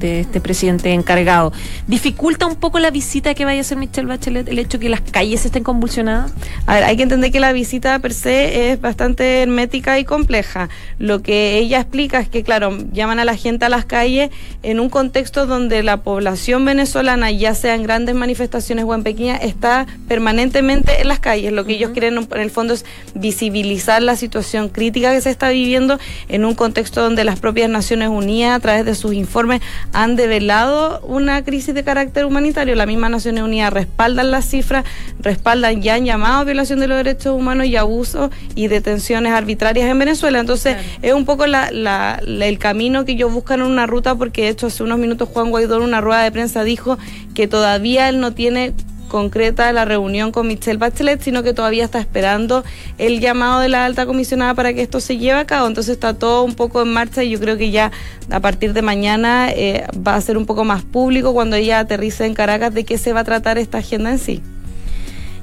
este 0.00 0.40
presidente 0.40 0.92
encargado. 0.92 1.52
¿Dificulta 1.88 2.46
un 2.46 2.54
poco 2.54 2.78
la 2.78 2.92
visita 2.92 3.34
que 3.34 3.44
vaya 3.44 3.58
a 3.58 3.62
hacer 3.62 3.78
Michelle 3.78 4.06
Bachelet 4.06 4.46
el 4.46 4.60
hecho 4.60 4.78
que 4.78 4.88
las 4.88 5.00
calles 5.00 5.44
estén 5.44 5.64
convulsionadas? 5.64 6.32
A 6.66 6.74
ver, 6.74 6.84
hay 6.84 6.96
que 6.96 7.02
entender 7.02 7.32
que 7.32 7.40
la 7.40 7.52
visita 7.52 7.98
per 7.98 8.14
se 8.14 8.70
es 8.70 8.80
bastante 8.80 9.42
hermética 9.42 9.98
y 9.98 10.04
compleja. 10.04 10.68
Lo 11.00 11.20
que 11.20 11.58
ella 11.58 11.80
explica 11.80 12.20
es 12.20 12.28
que, 12.28 12.44
claro, 12.44 12.78
llaman 12.92 13.18
a 13.18 13.24
la 13.24 13.34
gente 13.34 13.64
a 13.64 13.68
las 13.68 13.86
calles 13.86 14.30
en 14.62 14.78
un 14.78 14.88
contexto 14.88 15.46
donde 15.46 15.82
la 15.82 15.96
población 15.96 16.64
venezolana, 16.64 17.32
ya 17.32 17.56
sea 17.56 17.74
en 17.74 17.82
grandes 17.82 18.14
manifestaciones 18.14 18.84
o 18.84 18.94
en 18.94 19.02
pequeñas, 19.02 19.40
está 19.42 19.88
permanentemente 20.06 21.00
en 21.00 21.08
las 21.08 21.18
calles. 21.18 21.52
Lo 21.52 21.64
que 21.64 21.72
ellos 21.72 21.90
quieren 21.90 22.16
en 22.18 22.40
el 22.40 22.50
fondo 22.52 22.74
es 22.74 22.84
visibilizar 23.16 24.00
la 24.00 24.11
situación 24.16 24.68
crítica 24.68 25.12
que 25.12 25.20
se 25.20 25.30
está 25.30 25.50
viviendo 25.50 25.98
en 26.28 26.44
un 26.44 26.54
contexto 26.54 27.02
donde 27.02 27.24
las 27.24 27.40
propias 27.40 27.70
Naciones 27.70 28.08
Unidas, 28.08 28.56
a 28.56 28.60
través 28.60 28.84
de 28.84 28.94
sus 28.94 29.12
informes, 29.14 29.60
han 29.92 30.16
develado 30.16 31.00
una 31.00 31.42
crisis 31.44 31.74
de 31.74 31.84
carácter 31.84 32.24
humanitario. 32.24 32.74
La 32.74 32.86
misma 32.86 33.08
Naciones 33.08 33.44
Unidas 33.44 33.72
respaldan 33.72 34.30
las 34.30 34.46
cifras, 34.48 34.84
respaldan 35.20 35.82
ya 35.82 35.94
han 35.94 36.04
llamado 36.04 36.40
a 36.40 36.44
violación 36.44 36.80
de 36.80 36.88
los 36.88 36.96
derechos 36.96 37.36
humanos 37.36 37.66
y 37.66 37.76
abusos 37.76 38.30
y 38.54 38.68
detenciones 38.68 39.32
arbitrarias 39.32 39.88
en 39.88 39.98
Venezuela. 39.98 40.40
Entonces, 40.40 40.76
es 41.02 41.12
un 41.12 41.24
poco 41.24 41.44
el 41.44 42.58
camino 42.58 43.04
que 43.04 43.12
ellos 43.12 43.32
buscan 43.32 43.60
en 43.60 43.66
una 43.66 43.86
ruta, 43.86 44.14
porque 44.14 44.42
de 44.42 44.48
hecho 44.48 44.66
hace 44.66 44.82
unos 44.82 44.98
minutos 44.98 45.28
Juan 45.28 45.50
Guaidó 45.50 45.76
en 45.76 45.82
una 45.82 46.00
rueda 46.00 46.22
de 46.22 46.32
prensa 46.32 46.64
dijo 46.64 46.98
que 47.34 47.48
todavía 47.48 48.08
él 48.08 48.20
no 48.20 48.32
tiene 48.32 48.74
concreta 49.12 49.70
la 49.72 49.84
reunión 49.84 50.32
con 50.32 50.48
Michelle 50.48 50.78
Bachelet, 50.78 51.22
sino 51.22 51.42
que 51.42 51.52
todavía 51.52 51.84
está 51.84 52.00
esperando 52.00 52.64
el 52.96 53.20
llamado 53.20 53.60
de 53.60 53.68
la 53.68 53.84
alta 53.84 54.06
comisionada 54.06 54.54
para 54.54 54.72
que 54.72 54.80
esto 54.80 55.00
se 55.00 55.18
lleve 55.18 55.38
a 55.38 55.44
cabo. 55.44 55.68
Entonces 55.68 55.92
está 55.92 56.14
todo 56.14 56.42
un 56.42 56.54
poco 56.54 56.80
en 56.80 56.92
marcha 56.92 57.22
y 57.22 57.28
yo 57.28 57.38
creo 57.38 57.58
que 57.58 57.70
ya 57.70 57.92
a 58.30 58.40
partir 58.40 58.72
de 58.72 58.80
mañana 58.80 59.50
eh, 59.50 59.84
va 59.94 60.14
a 60.14 60.20
ser 60.22 60.38
un 60.38 60.46
poco 60.46 60.64
más 60.64 60.82
público 60.82 61.34
cuando 61.34 61.56
ella 61.56 61.78
aterrice 61.78 62.24
en 62.24 62.32
Caracas 62.32 62.72
de 62.72 62.84
qué 62.84 62.96
se 62.96 63.12
va 63.12 63.20
a 63.20 63.24
tratar 63.24 63.58
esta 63.58 63.78
agenda 63.78 64.10
en 64.10 64.18
sí. 64.18 64.42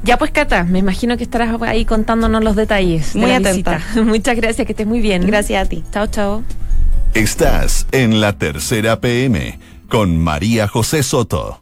Ya 0.03 0.17
pues, 0.17 0.31
Cata, 0.31 0.63
me 0.63 0.79
imagino 0.79 1.15
que 1.15 1.23
estarás 1.23 1.61
ahí 1.61 1.85
contándonos 1.85 2.43
los 2.43 2.55
detalles. 2.55 3.15
Muy 3.15 3.31
atenta. 3.31 3.81
Muchas 4.03 4.35
gracias, 4.35 4.65
que 4.65 4.73
estés 4.73 4.87
muy 4.87 4.99
bien. 4.99 5.27
Gracias 5.27 5.63
a 5.63 5.69
ti. 5.69 5.83
Chao, 5.91 6.07
chao. 6.07 6.43
Estás 7.13 7.85
en 7.91 8.19
la 8.19 8.33
tercera 8.33 8.99
PM 8.99 9.59
con 9.89 10.17
María 10.17 10.67
José 10.67 11.03
Soto. 11.03 11.61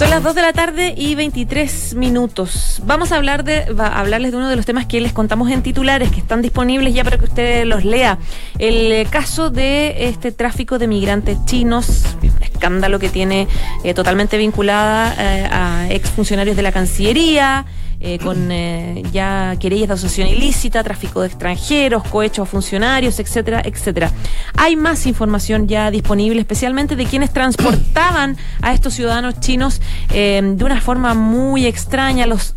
Son 0.00 0.08
las 0.08 0.22
2 0.22 0.34
de 0.34 0.40
la 0.40 0.54
tarde 0.54 0.94
y 0.96 1.14
23 1.14 1.92
minutos. 1.92 2.80
Vamos 2.86 3.12
a 3.12 3.16
hablar 3.16 3.44
de 3.44 3.66
a 3.78 4.00
hablarles 4.00 4.30
de 4.30 4.38
uno 4.38 4.48
de 4.48 4.56
los 4.56 4.64
temas 4.64 4.86
que 4.86 4.98
les 4.98 5.12
contamos 5.12 5.50
en 5.50 5.62
titulares 5.62 6.10
que 6.10 6.20
están 6.20 6.40
disponibles 6.40 6.94
ya 6.94 7.04
para 7.04 7.18
que 7.18 7.26
usted 7.26 7.66
los 7.66 7.84
lea. 7.84 8.16
El 8.58 9.06
caso 9.10 9.50
de 9.50 10.06
este 10.08 10.32
tráfico 10.32 10.78
de 10.78 10.86
migrantes 10.86 11.36
chinos, 11.44 12.16
un 12.22 12.42
escándalo 12.42 12.98
que 12.98 13.10
tiene 13.10 13.46
eh, 13.84 13.92
totalmente 13.92 14.38
vinculada 14.38 15.14
eh, 15.18 15.46
a 15.52 15.88
exfuncionarios 15.90 16.56
de 16.56 16.62
la 16.62 16.72
Cancillería, 16.72 17.66
eh, 18.02 18.18
con 18.18 18.50
eh, 18.50 19.02
ya 19.12 19.56
querellas 19.60 19.88
de 19.88 19.94
asociación 19.94 20.28
ilícita, 20.28 20.82
tráfico 20.82 21.20
de 21.20 21.26
extranjeros, 21.26 22.02
cohechos 22.04 22.48
a 22.48 22.50
funcionarios, 22.50 23.20
etcétera, 23.20 23.60
etcétera. 23.62 24.10
Hay 24.56 24.74
más 24.74 25.06
información 25.06 25.68
ya 25.68 25.90
disponible, 25.90 26.40
especialmente 26.40 26.96
de 26.96 27.04
quienes 27.04 27.30
transportaban 27.30 28.38
a 28.62 28.72
estos 28.72 28.94
ciudadanos 28.94 29.38
chinos 29.40 29.82
eh, 30.14 30.40
de 30.42 30.64
una 30.64 30.80
forma 30.80 31.12
muy 31.12 31.66
extraña, 31.66 32.26
los 32.26 32.54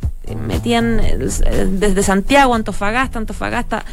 metían 0.48 1.02
desde 1.78 2.02
Santiago, 2.04 2.56
Antofagasta, 2.56 3.20
Antofagasta, 3.20 3.84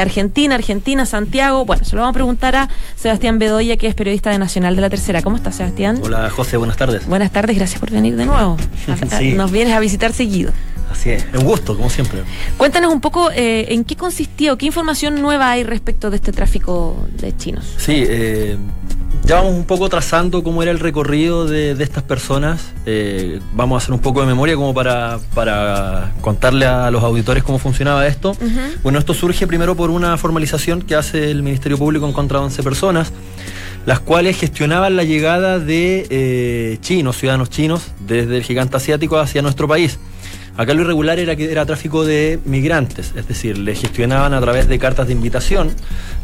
Argentina, 0.00 0.56
Argentina, 0.56 1.06
Santiago. 1.06 1.64
Bueno, 1.64 1.84
se 1.84 1.94
lo 1.94 2.02
vamos 2.02 2.14
a 2.14 2.18
preguntar 2.18 2.56
a 2.56 2.68
Sebastián 2.96 3.38
Bedoya, 3.38 3.76
que 3.76 3.86
es 3.86 3.94
periodista 3.94 4.30
de 4.30 4.38
Nacional 4.38 4.74
de 4.74 4.82
la 4.82 4.90
Tercera. 4.90 5.22
¿Cómo 5.22 5.36
estás, 5.36 5.54
Sebastián? 5.54 6.00
Hola, 6.02 6.28
José, 6.30 6.56
buenas 6.56 6.76
tardes. 6.76 7.06
Buenas 7.06 7.30
tardes, 7.30 7.56
gracias 7.56 7.78
por 7.78 7.92
venir 7.92 8.16
de 8.16 8.26
nuevo. 8.26 8.56
Nos 9.36 9.52
vienes 9.52 9.74
a 9.74 9.78
visitar 9.78 10.12
seguido. 10.12 10.50
Así 10.90 11.10
es, 11.10 11.26
un 11.36 11.44
gusto, 11.44 11.76
como 11.76 11.90
siempre. 11.90 12.22
Cuéntanos 12.56 12.92
un 12.92 13.00
poco 13.00 13.30
eh, 13.30 13.66
en 13.70 13.84
qué 13.84 13.96
consistió, 13.96 14.56
qué 14.56 14.66
información 14.66 15.20
nueva 15.20 15.50
hay 15.50 15.64
respecto 15.64 16.10
de 16.10 16.16
este 16.16 16.32
tráfico 16.32 17.06
de 17.20 17.36
chinos. 17.36 17.64
Sí, 17.76 18.04
eh, 18.06 18.56
ya 19.24 19.36
vamos 19.36 19.54
un 19.54 19.64
poco 19.64 19.88
trazando 19.88 20.42
cómo 20.42 20.62
era 20.62 20.70
el 20.70 20.78
recorrido 20.78 21.46
de, 21.46 21.72
estas 21.82 22.02
personas. 22.02 22.72
Eh, 22.86 23.40
vamos 23.54 23.76
a 23.76 23.78
hacer 23.82 23.94
un 23.94 24.00
poco 24.00 24.20
de 24.20 24.26
memoria 24.26 24.54
como 24.54 24.72
para, 24.72 25.18
para 25.34 26.12
contarle 26.20 26.66
a 26.66 26.90
los 26.90 27.02
auditores 27.02 27.42
cómo 27.42 27.58
funcionaba 27.58 28.06
esto. 28.06 28.36
Bueno, 28.82 28.98
esto 28.98 29.12
surge 29.12 29.46
primero 29.46 29.74
por 29.74 29.90
una 29.90 30.16
formalización 30.16 30.82
que 30.82 30.94
hace 30.94 31.30
el 31.30 31.42
Ministerio 31.42 31.78
Público 31.78 32.06
en 32.06 32.12
contra 32.12 32.38
de 32.38 32.46
11 32.46 32.62
personas 32.62 33.12
las 33.84 34.00
cuales 34.00 34.36
gestionaban 34.36 34.96
la 34.96 35.04
llegada 35.04 35.60
de 35.60 36.76
chinos, 36.82 37.16
ciudadanos 37.16 37.50
chinos, 37.50 37.92
desde 38.00 38.36
el 38.36 38.42
gigante 38.42 38.76
asiático 38.76 39.16
hacia 39.16 39.42
nuestro 39.42 39.68
país. 39.68 40.00
Acá 40.56 40.72
lo 40.72 40.82
irregular 40.82 41.18
era 41.18 41.36
que 41.36 41.50
era 41.50 41.66
tráfico 41.66 42.04
de 42.04 42.40
migrantes, 42.46 43.12
es 43.14 43.28
decir, 43.28 43.58
le 43.58 43.74
gestionaban 43.74 44.32
a 44.32 44.40
través 44.40 44.68
de 44.68 44.78
cartas 44.78 45.06
de 45.06 45.12
invitación 45.12 45.70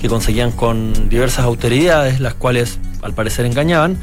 que 0.01 0.09
conseguían 0.09 0.53
con 0.53 1.11
diversas 1.11 1.45
autoridades, 1.45 2.19
las 2.19 2.35
cuales 2.35 2.79
al 3.03 3.13
parecer 3.13 3.45
engañaban. 3.45 3.99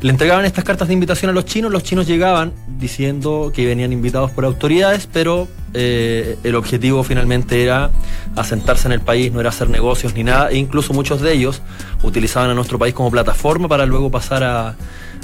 Le 0.00 0.10
entregaban 0.10 0.44
estas 0.44 0.64
cartas 0.64 0.88
de 0.88 0.94
invitación 0.94 1.30
a 1.30 1.32
los 1.32 1.44
chinos, 1.44 1.72
los 1.72 1.82
chinos 1.82 2.06
llegaban 2.06 2.52
diciendo 2.78 3.50
que 3.54 3.66
venían 3.66 3.92
invitados 3.92 4.30
por 4.30 4.44
autoridades, 4.44 5.08
pero 5.12 5.48
eh, 5.72 6.36
el 6.44 6.54
objetivo 6.54 7.02
finalmente 7.02 7.62
era 7.62 7.90
asentarse 8.36 8.86
en 8.86 8.92
el 8.92 9.00
país, 9.00 9.32
no 9.32 9.40
era 9.40 9.48
hacer 9.48 9.70
negocios 9.70 10.14
ni 10.14 10.22
nada, 10.22 10.50
e 10.50 10.56
incluso 10.56 10.92
muchos 10.92 11.20
de 11.20 11.32
ellos 11.32 11.62
utilizaban 12.02 12.50
a 12.50 12.54
nuestro 12.54 12.78
país 12.78 12.94
como 12.94 13.10
plataforma 13.10 13.66
para 13.66 13.86
luego 13.86 14.10
pasar 14.10 14.44
a, 14.44 14.76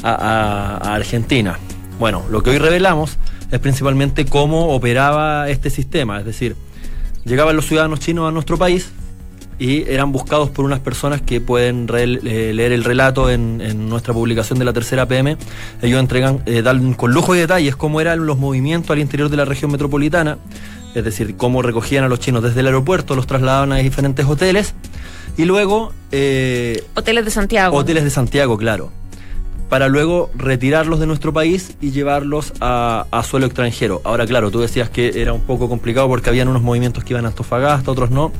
a 0.02 0.94
Argentina. 0.94 1.58
Bueno, 2.00 2.24
lo 2.30 2.42
que 2.42 2.50
hoy 2.50 2.58
revelamos 2.58 3.18
es 3.50 3.58
principalmente 3.58 4.24
cómo 4.24 4.68
operaba 4.68 5.48
este 5.48 5.70
sistema, 5.70 6.20
es 6.20 6.24
decir, 6.24 6.56
llegaban 7.24 7.56
los 7.56 7.66
ciudadanos 7.66 8.00
chinos 8.00 8.28
a 8.28 8.32
nuestro 8.32 8.56
país 8.56 8.92
y 9.58 9.82
eran 9.90 10.10
buscados 10.10 10.48
por 10.48 10.64
unas 10.64 10.80
personas 10.80 11.20
que 11.20 11.40
pueden 11.40 11.86
eh, 11.92 12.52
leer 12.54 12.72
el 12.72 12.82
relato 12.82 13.28
en, 13.28 13.88
nuestra 13.90 14.14
publicación 14.14 14.58
de 14.58 14.64
la 14.64 14.72
tercera 14.72 15.06
PM. 15.06 15.36
Ellos 15.82 16.00
entregan, 16.00 16.42
eh, 16.46 16.62
dan 16.62 16.94
con 16.94 17.12
lujo 17.12 17.36
y 17.36 17.38
detalles 17.38 17.76
cómo 17.76 18.00
eran 18.00 18.24
los 18.24 18.38
movimientos 18.38 18.90
al 18.90 19.00
interior 19.00 19.28
de 19.28 19.36
la 19.36 19.44
región 19.44 19.70
metropolitana, 19.70 20.38
es 20.94 21.04
decir, 21.04 21.36
cómo 21.36 21.60
recogían 21.60 22.04
a 22.04 22.08
los 22.08 22.20
chinos 22.20 22.42
desde 22.42 22.60
el 22.60 22.66
aeropuerto, 22.66 23.14
los 23.14 23.26
trasladaban 23.26 23.72
a 23.72 23.76
diferentes 23.76 24.24
hoteles 24.24 24.74
y 25.36 25.44
luego... 25.44 25.92
Eh, 26.10 26.82
hoteles 26.94 27.26
de 27.26 27.30
Santiago. 27.30 27.76
Hoteles 27.76 28.04
de 28.04 28.10
Santiago, 28.10 28.56
claro 28.56 28.99
para 29.70 29.88
luego 29.88 30.30
retirarlos 30.34 30.98
de 30.98 31.06
nuestro 31.06 31.32
país 31.32 31.76
y 31.80 31.92
llevarlos 31.92 32.52
a, 32.60 33.06
suelo 33.24 33.46
extranjero. 33.46 34.02
Ahora, 34.04 34.26
claro, 34.26 34.50
tú 34.50 34.60
decías 34.60 34.90
que 34.90 35.22
era 35.22 35.32
un 35.32 35.42
poco 35.42 35.68
complicado 35.68 36.08
porque 36.08 36.28
habían 36.28 36.48
unos 36.48 36.60
movimientos 36.60 37.04
que 37.04 37.12
iban 37.14 37.24
a 37.24 37.28
Antofagasta, 37.28 37.90
otros 37.90 38.10
no. 38.10 38.32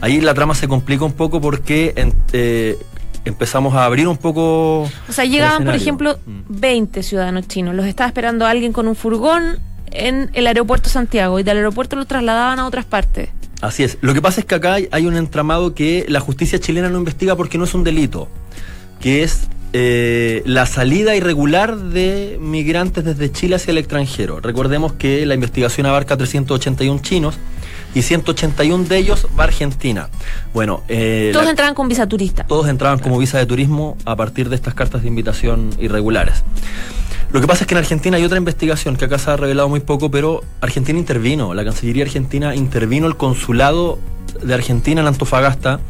Ahí 0.00 0.20
la 0.20 0.32
trama 0.32 0.54
se 0.54 0.68
complica 0.68 1.04
un 1.04 1.12
poco 1.12 1.40
porque 1.40 1.92
eh, 2.32 2.78
empezamos 3.24 3.74
a 3.74 3.84
abrir 3.84 4.06
un 4.06 4.16
poco. 4.16 4.82
O 4.82 5.12
sea, 5.12 5.24
llegaban, 5.24 5.64
por 5.64 5.74
ejemplo, 5.74 6.18
20 6.24 7.00
mm. 7.00 7.02
ciudadanos 7.02 7.48
chinos. 7.48 7.74
Los 7.74 7.86
estaba 7.86 8.06
esperando 8.06 8.46
alguien 8.46 8.72
con 8.72 8.86
un 8.86 8.94
furgón 8.94 9.58
en 9.90 10.30
el 10.34 10.46
aeropuerto 10.46 10.88
Santiago 10.88 11.40
y 11.40 11.42
del 11.42 11.56
aeropuerto 11.56 11.96
los 11.96 12.06
trasladaban 12.06 12.60
a 12.60 12.66
otras 12.66 12.84
partes. 12.84 13.30
Así 13.60 13.82
es. 13.82 13.98
Lo 14.02 14.14
que 14.14 14.22
pasa 14.22 14.40
es 14.40 14.46
que 14.46 14.54
acá 14.54 14.76
hay 14.90 15.06
un 15.06 15.16
entramado 15.16 15.74
que 15.74 16.06
la 16.08 16.20
justicia 16.20 16.60
chilena 16.60 16.88
no 16.90 16.98
investiga 16.98 17.34
porque 17.34 17.58
no 17.58 17.64
es 17.64 17.74
un 17.74 17.82
delito, 17.82 18.28
que 19.00 19.24
es 19.24 19.48
eh, 19.78 20.42
la 20.46 20.64
salida 20.64 21.14
irregular 21.16 21.76
de 21.76 22.38
migrantes 22.40 23.04
desde 23.04 23.30
Chile 23.30 23.56
hacia 23.56 23.72
el 23.72 23.76
extranjero. 23.76 24.40
Recordemos 24.40 24.94
que 24.94 25.26
la 25.26 25.34
investigación 25.34 25.84
abarca 25.84 26.16
381 26.16 27.02
chinos 27.02 27.34
y 27.94 28.00
181 28.00 28.84
de 28.84 28.96
ellos 28.96 29.26
va 29.38 29.42
a 29.42 29.48
Argentina. 29.48 30.08
Bueno, 30.54 30.82
eh, 30.88 31.28
todos 31.30 31.50
entraban 31.50 31.74
con 31.74 31.88
visa 31.88 32.08
turista. 32.08 32.46
Todos 32.46 32.68
entraban 32.68 33.00
como 33.00 33.18
visa 33.18 33.36
de 33.36 33.44
turismo 33.44 33.98
a 34.06 34.16
partir 34.16 34.48
de 34.48 34.56
estas 34.56 34.72
cartas 34.72 35.02
de 35.02 35.08
invitación 35.08 35.68
irregulares. 35.78 36.42
Lo 37.30 37.42
que 37.42 37.46
pasa 37.46 37.64
es 37.64 37.66
que 37.66 37.74
en 37.74 37.78
Argentina 37.78 38.16
hay 38.16 38.24
otra 38.24 38.38
investigación 38.38 38.96
que 38.96 39.04
acá 39.04 39.18
se 39.18 39.30
ha 39.30 39.36
revelado 39.36 39.68
muy 39.68 39.80
poco, 39.80 40.10
pero 40.10 40.42
Argentina 40.62 40.98
intervino, 40.98 41.52
la 41.52 41.64
Cancillería 41.64 42.04
Argentina 42.04 42.54
intervino 42.54 43.08
el 43.08 43.18
consulado 43.18 43.98
de 44.42 44.54
Argentina 44.54 45.02
en 45.02 45.06
Antofagasta 45.06 45.80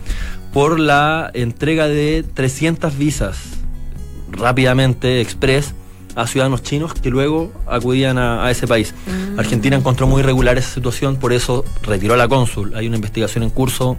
por 0.52 0.80
la 0.80 1.30
entrega 1.34 1.86
de 1.86 2.24
300 2.34 2.98
visas 2.98 3.55
rápidamente, 4.36 5.20
express, 5.20 5.74
a 6.14 6.26
ciudadanos 6.26 6.62
chinos 6.62 6.94
que 6.94 7.10
luego 7.10 7.52
acudían 7.66 8.16
a, 8.18 8.50
ese 8.50 8.66
país. 8.66 8.94
Mm. 9.06 9.38
Argentina 9.38 9.76
encontró 9.76 10.06
muy 10.06 10.20
irregular 10.20 10.56
esa 10.56 10.70
situación, 10.70 11.16
por 11.16 11.32
eso 11.32 11.64
retiró 11.82 12.14
a 12.14 12.16
la 12.16 12.26
cónsul. 12.26 12.74
Hay 12.74 12.86
una 12.86 12.96
investigación 12.96 13.44
en 13.44 13.50
curso 13.50 13.98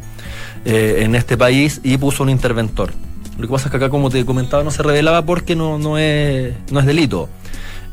eh, 0.65 1.00
en 1.02 1.15
este 1.15 1.38
país 1.38 1.80
y 1.84 1.97
puso 1.97 2.23
un 2.23 2.30
interventor. 2.30 2.91
Lo 3.38 3.47
que 3.47 3.54
pasa 3.54 3.65
es 3.65 3.71
que 3.71 3.78
acá, 3.78 3.89
como 3.89 4.10
te 4.10 4.26
comentaba, 4.26 4.63
no 4.63 4.71
se 4.71 4.82
revelaba 4.82 5.23
porque 5.23 5.56
no, 5.56 5.78
no, 5.78 6.00
es, 6.00 6.56
no 6.71 6.80
es 6.80 6.86
delito. 6.88 7.30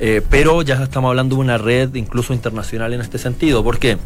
Eh, 0.00 0.22
pero 0.28 0.62
ya 0.62 0.82
estamos 0.82 1.10
hablando 1.10 1.36
de 1.36 1.42
una 1.42 1.58
red 1.58 1.94
incluso 1.94 2.32
internacional 2.32 2.94
en 2.94 3.02
este 3.02 3.18
sentido. 3.18 3.62
¿Por 3.62 3.78
qué? 3.78 3.98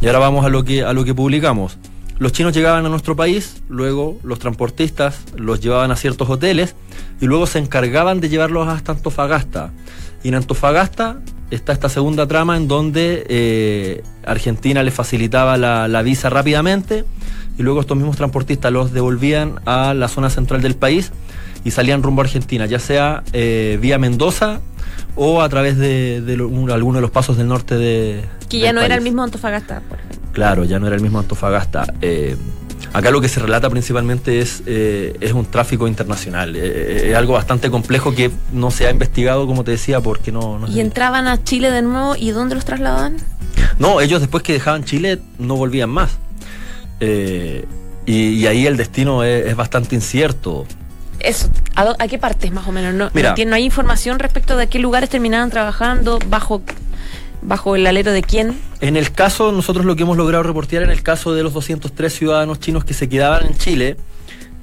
Y 0.00 0.06
ahora 0.06 0.18
vamos 0.18 0.44
a 0.44 0.48
lo 0.48 0.64
que, 0.64 0.82
a 0.82 0.92
lo 0.92 1.04
que 1.04 1.14
publicamos. 1.14 1.78
Los 2.18 2.32
chinos 2.32 2.54
llegaban 2.54 2.86
a 2.86 2.88
nuestro 2.88 3.16
país, 3.16 3.62
luego 3.68 4.18
los 4.22 4.38
transportistas 4.38 5.20
los 5.36 5.60
llevaban 5.60 5.90
a 5.90 5.96
ciertos 5.96 6.28
hoteles 6.28 6.74
y 7.20 7.26
luego 7.26 7.46
se 7.46 7.58
encargaban 7.58 8.20
de 8.20 8.28
llevarlos 8.28 8.68
hasta 8.68 8.92
Antofagasta. 8.92 9.72
Y 10.22 10.28
en 10.28 10.36
Antofagasta 10.36 11.18
está 11.50 11.72
esta 11.72 11.88
segunda 11.88 12.26
trama 12.26 12.56
en 12.56 12.68
donde 12.68 13.26
eh, 13.28 14.02
Argentina 14.24 14.82
les 14.82 14.94
facilitaba 14.94 15.56
la, 15.56 16.02
visa 16.02 16.30
rápidamente 16.30 17.04
y 17.58 17.62
luego 17.62 17.80
estos 17.80 17.96
mismos 17.96 18.16
transportistas 18.16 18.72
los 18.72 18.92
devolvían 18.92 19.60
a 19.66 19.94
la 19.94 20.08
zona 20.08 20.30
central 20.30 20.62
del 20.62 20.74
país 20.74 21.12
y 21.64 21.70
salían 21.70 22.02
rumbo 22.02 22.22
a 22.22 22.24
Argentina, 22.24 22.66
ya 22.66 22.78
sea 22.78 23.22
eh, 23.32 23.78
vía 23.80 23.98
Mendoza 23.98 24.60
o 25.14 25.42
a 25.42 25.48
través 25.48 25.76
de, 25.76 26.22
alguno 26.72 26.96
de 26.96 27.02
los 27.02 27.10
pasos 27.10 27.36
del 27.36 27.48
norte 27.48 27.76
de... 27.76 28.24
Que 28.48 28.58
ya 28.58 28.72
no 28.72 28.80
era 28.80 28.94
el 28.94 29.02
mismo 29.02 29.22
Antofagasta, 29.22 29.80
por 29.88 29.98
ejemplo. 29.98 30.21
Claro, 30.32 30.64
ya 30.64 30.78
no 30.78 30.86
era 30.86 30.96
el 30.96 31.02
mismo 31.02 31.18
Antofagasta. 31.18 31.92
Eh, 32.00 32.36
acá 32.92 33.10
lo 33.10 33.20
que 33.20 33.28
se 33.28 33.40
relata 33.40 33.68
principalmente 33.70 34.40
es, 34.40 34.62
eh, 34.66 35.16
es 35.20 35.32
un 35.32 35.46
tráfico 35.46 35.86
internacional. 35.86 36.56
Eh, 36.56 37.10
es 37.10 37.14
algo 37.14 37.34
bastante 37.34 37.70
complejo 37.70 38.14
que 38.14 38.30
no 38.52 38.70
se 38.70 38.86
ha 38.86 38.90
investigado, 38.90 39.46
como 39.46 39.62
te 39.62 39.72
decía, 39.72 40.00
porque 40.00 40.32
no... 40.32 40.60
¿Y 40.68 40.80
entraban 40.80 41.28
a 41.28 41.42
Chile 41.44 41.70
de 41.70 41.82
nuevo 41.82 42.16
y 42.16 42.30
dónde 42.30 42.54
los 42.54 42.64
trasladaban? 42.64 43.16
No, 43.78 44.00
ellos 44.00 44.20
después 44.20 44.42
que 44.42 44.54
dejaban 44.54 44.84
Chile 44.84 45.20
no 45.38 45.56
volvían 45.56 45.90
más. 45.90 46.18
Y, 48.06 48.46
ahí 48.46 48.66
el 48.66 48.76
destino 48.76 49.24
es, 49.24 49.54
bastante 49.54 49.94
incierto. 49.94 50.66
eso, 51.20 51.50
¿a, 51.74 52.08
qué 52.08 52.18
partes 52.18 52.52
más 52.52 52.66
o 52.66 52.72
menos? 52.72 52.94
No, 52.94 53.10
no, 53.12 53.54
hay 53.54 53.64
información 53.64 54.18
respecto 54.18 54.56
de 54.56 54.68
qué 54.68 54.78
lugares 54.78 55.10
terminaban 55.10 55.50
trabajando, 55.50 56.18
bajo 56.28 56.62
bajo 57.42 57.76
el 57.76 57.86
alero 57.86 58.12
de 58.12 58.22
quién? 58.22 58.58
En 58.80 58.96
el 58.96 59.12
caso, 59.12 59.52
nosotros 59.52 59.84
lo 59.84 59.96
que 59.96 60.02
hemos 60.02 60.16
logrado 60.16 60.42
reportear 60.42 60.82
en 60.82 60.90
el 60.90 61.02
caso 61.02 61.34
de 61.34 61.42
los 61.42 61.52
203 61.52 62.12
ciudadanos 62.12 62.60
chinos 62.60 62.84
que 62.84 62.94
se 62.94 63.08
quedaban 63.08 63.46
en 63.46 63.56
Chile, 63.56 63.96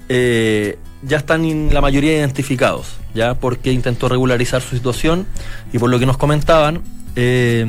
eh, 0.08 0.78
ya 1.04 1.18
están 1.18 1.74
la 1.74 1.82
mayoría 1.82 2.14
identificados, 2.14 2.98
ya 3.14 3.36
porque 3.36 3.72
intentó 3.72 4.10
regularizar 4.10 4.62
su 4.62 4.76
situación 4.76 5.28
y 5.72 5.80
por 5.80 5.90
lo 5.90 6.00
que 6.00 6.06
nos 6.06 6.18
comentaban, 6.18 6.82
eh, 7.16 7.66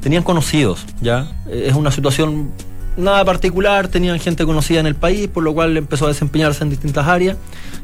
tenían 0.00 0.22
conocidos, 0.22 0.84
ya. 1.00 1.28
Es 1.50 1.74
una 1.74 1.90
situación 1.90 2.50
nada 2.96 3.24
particular, 3.24 3.88
tenían 3.88 4.18
gente 4.18 4.44
conocida 4.44 4.80
en 4.80 4.86
el 4.86 4.94
país, 4.94 5.28
por 5.28 5.44
lo 5.44 5.54
cual 5.54 5.76
empezó 5.76 6.06
a 6.06 6.08
desempeñarse 6.08 6.64
en 6.64 6.70
distintas 6.70 7.06
áreas 7.06 7.36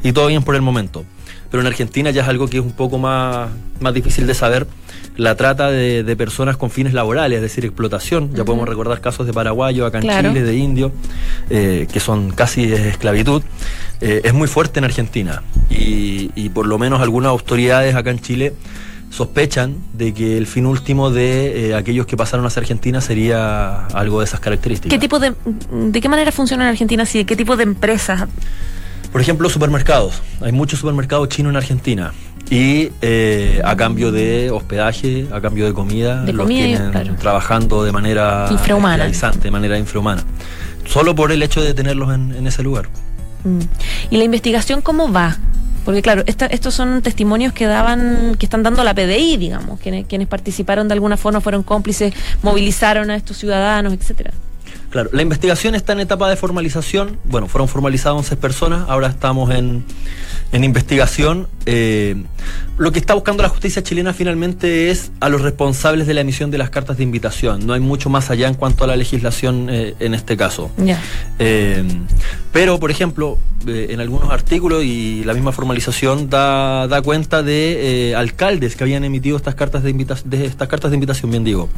y 0.03 0.13
todo 0.13 0.27
bien 0.29 0.43
por 0.43 0.55
el 0.55 0.63
momento. 0.63 1.05
Pero 1.53 1.61
en 1.61 1.67
Argentina 1.69 2.11
ya 2.11 2.23
es 2.23 2.29
algo 2.29 2.49
que 2.49 2.57
es 2.57 2.65
un 2.65 2.73
poco 2.73 2.99
más, 2.99 3.51
más 3.79 3.95
difícil 3.95 4.27
de 4.27 4.35
saber, 4.35 4.67
la 5.17 5.37
trata 5.37 5.71
de, 5.71 6.17
personas 6.17 6.57
con 6.57 6.71
fines 6.71 6.95
laborales, 6.95 7.37
es 7.37 7.43
decir, 7.43 7.65
explotación. 7.65 8.35
Ya 8.35 8.45
podemos 8.45 8.69
recordar 8.69 9.01
casos 9.01 9.27
de 9.27 9.33
paraguayos 9.33 9.87
acá 9.87 9.99
en 9.99 10.09
Chile, 10.09 10.43
de 10.43 10.57
indios, 10.57 10.93
eh, 11.51 11.87
que 11.93 12.01
son 12.01 12.31
casi 12.31 12.73
esclavitud. 12.73 13.43
Eh, 14.01 14.23
es 14.25 14.33
muy 14.33 14.49
fuerte 14.49 14.81
en 14.81 14.85
Argentina 14.85 15.43
y, 15.71 16.31
y 16.35 16.49
por 16.49 16.67
lo 16.67 16.79
menos 16.79 17.01
algunas 17.01 17.29
autoridades 17.29 17.95
acá 17.95 18.11
en 18.11 18.19
Chile 18.19 18.55
sospechan 19.11 19.77
de 19.93 20.15
que 20.15 20.39
el 20.39 20.47
fin 20.47 20.65
último 20.65 21.11
de 21.11 21.69
eh, 21.69 21.75
aquellos 21.75 22.07
que 22.07 22.17
pasaron 22.17 22.47
hacia 22.47 22.61
Argentina 22.61 23.03
sería 23.03 23.87
algo 23.89 24.21
de 24.21 24.25
esas 24.25 24.41
características. 24.41 24.91
¿Qué 24.91 24.99
tipo 24.99 25.19
de, 25.19 25.35
de 25.71 26.01
qué 26.01 26.09
manera 26.09 26.33
funciona 26.33 26.65
en 26.65 26.71
Argentina? 26.71 27.05
¿Sí? 27.05 27.27
¿Qué 27.27 27.37
tipo 27.37 27.57
de 27.57 27.65
empresas? 27.65 28.27
Por 29.13 29.21
ejemplo, 29.21 29.49
supermercados. 29.51 30.23
Hay 30.41 30.53
muchos 30.53 30.81
supermercados 30.81 31.29
chinos 31.29 31.51
en 31.51 31.57
Argentina. 31.57 32.13
Y 32.51 32.91
eh, 33.03 33.61
a 33.65 33.77
cambio 33.77 34.11
de 34.11 34.51
hospedaje, 34.51 35.27
a 35.33 35.41
cambio 35.41 35.67
de 35.67 35.73
comida, 35.73 36.25
los 36.33 36.49
tienen 36.49 37.17
trabajando 37.19 37.85
de 37.85 37.93
manera 37.93 38.49
infrahumana. 38.51 39.07
de 39.07 39.51
manera 39.51 39.79
infrahumana. 39.79 40.25
Solo 40.87 41.15
por 41.15 41.31
el 41.31 41.43
hecho 41.43 41.63
de 41.63 41.73
tenerlos 41.73 42.13
en, 42.15 42.47
ese 42.47 42.63
lugar. 42.63 42.89
Mm. 43.45 43.61
¿Y 44.11 44.17
la 44.17 44.25
investigación 44.25 44.83
cómo 44.83 45.13
va? 45.13 45.37
Porque 45.85 46.03
claro, 46.03 46.25
estos 46.27 46.75
son 46.75 47.03
testimonios 47.03 47.53
que 47.53 47.67
daban, 47.67 48.37
que 48.39 48.47
están 48.47 48.63
dando 48.63 48.85
la 48.85 48.95
PDI, 48.95 49.37
digamos, 49.37 49.81
quienes, 49.81 50.07
quienes 50.07 50.29
participaron 50.29 50.89
de 50.89 50.95
alguna 50.95 51.17
forma, 51.17 51.41
fueron 51.41 51.63
cómplices, 51.63 52.15
movilizaron 52.43 53.11
a 53.11 53.17
estos 53.17 53.37
ciudadanos, 53.37 53.93
etcétera. 53.93 54.33
Claro, 54.93 55.09
la 55.11 55.23
investigación 55.23 55.75
está 55.75 55.95
en 55.95 56.01
etapa 56.01 56.29
de 56.29 56.37
formalización. 56.37 57.19
Bueno, 57.25 57.49
fueron 57.49 57.67
formalizadas 57.67 58.19
11 58.19 58.37
personas, 58.37 58.85
ahora 58.91 59.09
estamos 59.09 59.51
en, 59.51 59.85
en 60.53 60.65
investigación. 60.65 61.49
Eh, 61.65 62.23
lo 62.77 62.93
que 62.93 62.99
está 62.99 63.15
buscando 63.15 63.43
la 63.43 63.49
justicia 63.49 63.83
chilena 63.83 64.13
finalmente 64.13 64.91
es 64.91 65.11
a 65.21 65.31
los 65.31 65.41
responsables 65.41 66.07
de 66.07 66.13
la 66.13 66.21
emisión 66.21 66.51
de 66.51 66.59
las 66.59 66.69
cartas 66.69 66.99
de 66.99 67.05
invitación. 67.05 67.67
No 67.67 67.73
hay 67.73 67.81
mucho 67.81 68.11
más 68.11 68.29
allá 68.31 68.49
en 68.49 68.55
cuanto 68.55 68.85
a 68.85 68.87
la 68.87 68.97
legislación 68.97 69.69
eh, 69.71 69.95
en 69.99 70.13
este 70.13 70.37
caso. 70.37 70.71
Eh, 71.39 71.85
pero, 72.53 72.79
por 72.79 72.91
ejemplo, 72.91 73.39
en 73.67 74.01
algunos 74.01 74.31
artículos 74.31 74.85
y 74.85 75.25
la 75.25 75.35
misma 75.35 75.53
formalización 75.53 76.29
da, 76.29 76.87
da 76.89 77.01
cuenta 77.01 77.43
de 77.43 78.15
alcaldes 78.17 78.77
que 78.77 78.85
habían 78.85 79.05
emitido 79.05 79.37
estas 79.37 79.55
cartas 79.55 79.83
de, 79.83 79.93
de 79.93 80.47
estas 80.47 80.69
cartas 80.69 80.91
de 80.91 80.97
invitación, 80.97 81.31
bien 81.31 81.45
digo. 81.45 81.69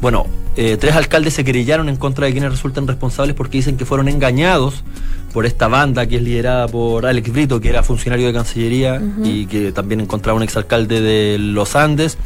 Bueno, 0.00 0.26
tres 0.54 0.94
alcaldes 0.94 1.34
se 1.34 1.44
querellaron 1.44 1.88
en 1.88 1.96
contra 1.96 2.26
de 2.26 2.32
quienes 2.32 2.50
resultan 2.50 2.86
responsables 2.86 3.34
porque 3.34 3.58
dicen 3.58 3.76
que 3.76 3.84
fueron 3.84 4.08
engañados 4.08 4.84
por 5.32 5.44
esta 5.44 5.68
banda 5.68 6.06
que 6.06 6.16
es 6.16 6.22
liderada 6.22 6.66
por 6.66 7.04
Alex 7.04 7.30
Brito, 7.30 7.60
que 7.60 7.68
era 7.68 7.82
funcionario 7.82 8.26
de 8.26 8.32
Cancillería 8.32 9.02
y 9.22 9.44
que 9.44 9.70
también 9.70 10.00
encontraba 10.00 10.34
un 10.34 10.42
exalcalde 10.42 11.02
de 11.02 11.36
Los 11.38 11.76
Andes 11.76 12.16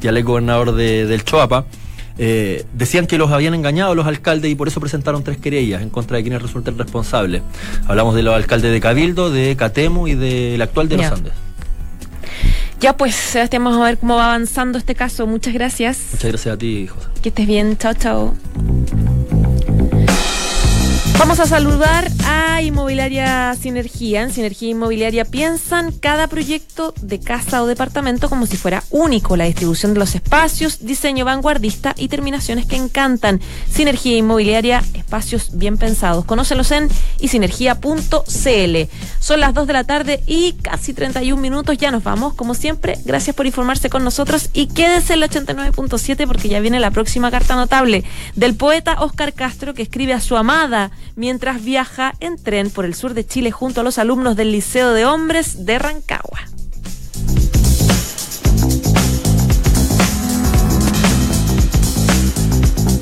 y 0.00 0.06
al 0.06 0.16
ex 0.16 0.26
gobernador 0.26 0.76
de, 0.76 1.06
del 1.06 1.24
Choapa. 1.24 1.64
Eh, 2.22 2.66
decían 2.74 3.06
que 3.06 3.16
los 3.16 3.30
habían 3.30 3.54
engañado 3.54 3.94
los 3.94 4.06
alcaldes 4.06 4.50
y 4.50 4.54
por 4.54 4.68
eso 4.68 4.78
presentaron 4.78 5.24
tres 5.24 5.38
querellas 5.38 5.80
en 5.80 5.88
contra 5.88 6.18
de 6.18 6.22
quienes 6.22 6.42
resultan 6.42 6.76
responsables. 6.76 7.40
Hablamos 7.86 8.14
de 8.14 8.22
los 8.22 8.34
alcaldes 8.34 8.72
de 8.72 8.78
Cabildo, 8.78 9.30
de 9.30 9.56
Catemo 9.56 10.06
y 10.06 10.16
del 10.16 10.60
actual 10.60 10.90
de 10.90 10.98
Los 10.98 11.06
Andes. 11.06 11.32
Ya 12.78 12.94
pues, 12.94 13.14
Sebastián, 13.14 13.64
vamos 13.64 13.80
a 13.80 13.84
ver 13.84 13.96
cómo 13.96 14.16
va 14.16 14.26
avanzando 14.26 14.76
este 14.76 14.94
caso. 14.94 15.26
Muchas 15.26 15.54
gracias. 15.54 16.08
Muchas 16.12 16.30
gracias 16.30 16.54
a 16.54 16.58
ti, 16.58 16.86
José. 16.86 17.08
Que 17.22 17.30
estés 17.30 17.46
bien. 17.46 17.78
Chao, 17.78 17.94
chao. 17.94 18.34
Vamos 21.20 21.38
a 21.38 21.44
saludar 21.44 22.10
a 22.24 22.62
Inmobiliaria 22.62 23.54
Sinergia. 23.54 24.22
En 24.22 24.32
Sinergia 24.32 24.70
Inmobiliaria 24.70 25.26
piensan 25.26 25.92
cada 25.92 26.28
proyecto 26.28 26.94
de 27.02 27.20
casa 27.20 27.62
o 27.62 27.66
departamento 27.66 28.30
como 28.30 28.46
si 28.46 28.56
fuera 28.56 28.82
único. 28.88 29.36
La 29.36 29.44
distribución 29.44 29.92
de 29.92 30.00
los 30.00 30.14
espacios, 30.14 30.78
diseño 30.80 31.26
vanguardista 31.26 31.94
y 31.98 32.08
terminaciones 32.08 32.64
que 32.64 32.76
encantan. 32.76 33.38
Sinergia 33.70 34.16
Inmobiliaria, 34.16 34.82
espacios 34.94 35.58
bien 35.58 35.76
pensados. 35.76 36.24
Conócelos 36.24 36.70
en 36.70 36.88
isinergia.cl. 37.20 38.76
Son 39.20 39.40
las 39.40 39.52
2 39.52 39.66
de 39.66 39.72
la 39.74 39.84
tarde 39.84 40.22
y 40.26 40.54
casi 40.54 40.94
31 40.94 41.40
minutos. 41.40 41.76
Ya 41.76 41.90
nos 41.90 42.02
vamos. 42.02 42.32
Como 42.32 42.54
siempre, 42.54 42.98
gracias 43.04 43.36
por 43.36 43.44
informarse 43.44 43.90
con 43.90 44.04
nosotros 44.04 44.48
y 44.54 44.68
quédese 44.68 45.12
en 45.12 45.22
el 45.22 45.28
89.7 45.28 46.26
porque 46.26 46.48
ya 46.48 46.60
viene 46.60 46.80
la 46.80 46.90
próxima 46.90 47.30
carta 47.30 47.56
notable 47.56 48.04
del 48.36 48.54
poeta 48.54 49.02
Oscar 49.02 49.34
Castro 49.34 49.74
que 49.74 49.82
escribe 49.82 50.14
a 50.14 50.20
su 50.20 50.38
amada 50.38 50.90
mientras 51.16 51.64
viaja 51.64 52.14
en 52.20 52.36
tren 52.36 52.70
por 52.70 52.84
el 52.84 52.94
sur 52.94 53.14
de 53.14 53.26
Chile 53.26 53.50
junto 53.50 53.80
a 53.80 53.84
los 53.84 53.98
alumnos 53.98 54.36
del 54.36 54.52
Liceo 54.52 54.92
de 54.92 55.04
Hombres 55.04 55.66
de 55.66 55.78
Rancagua. 55.78 56.40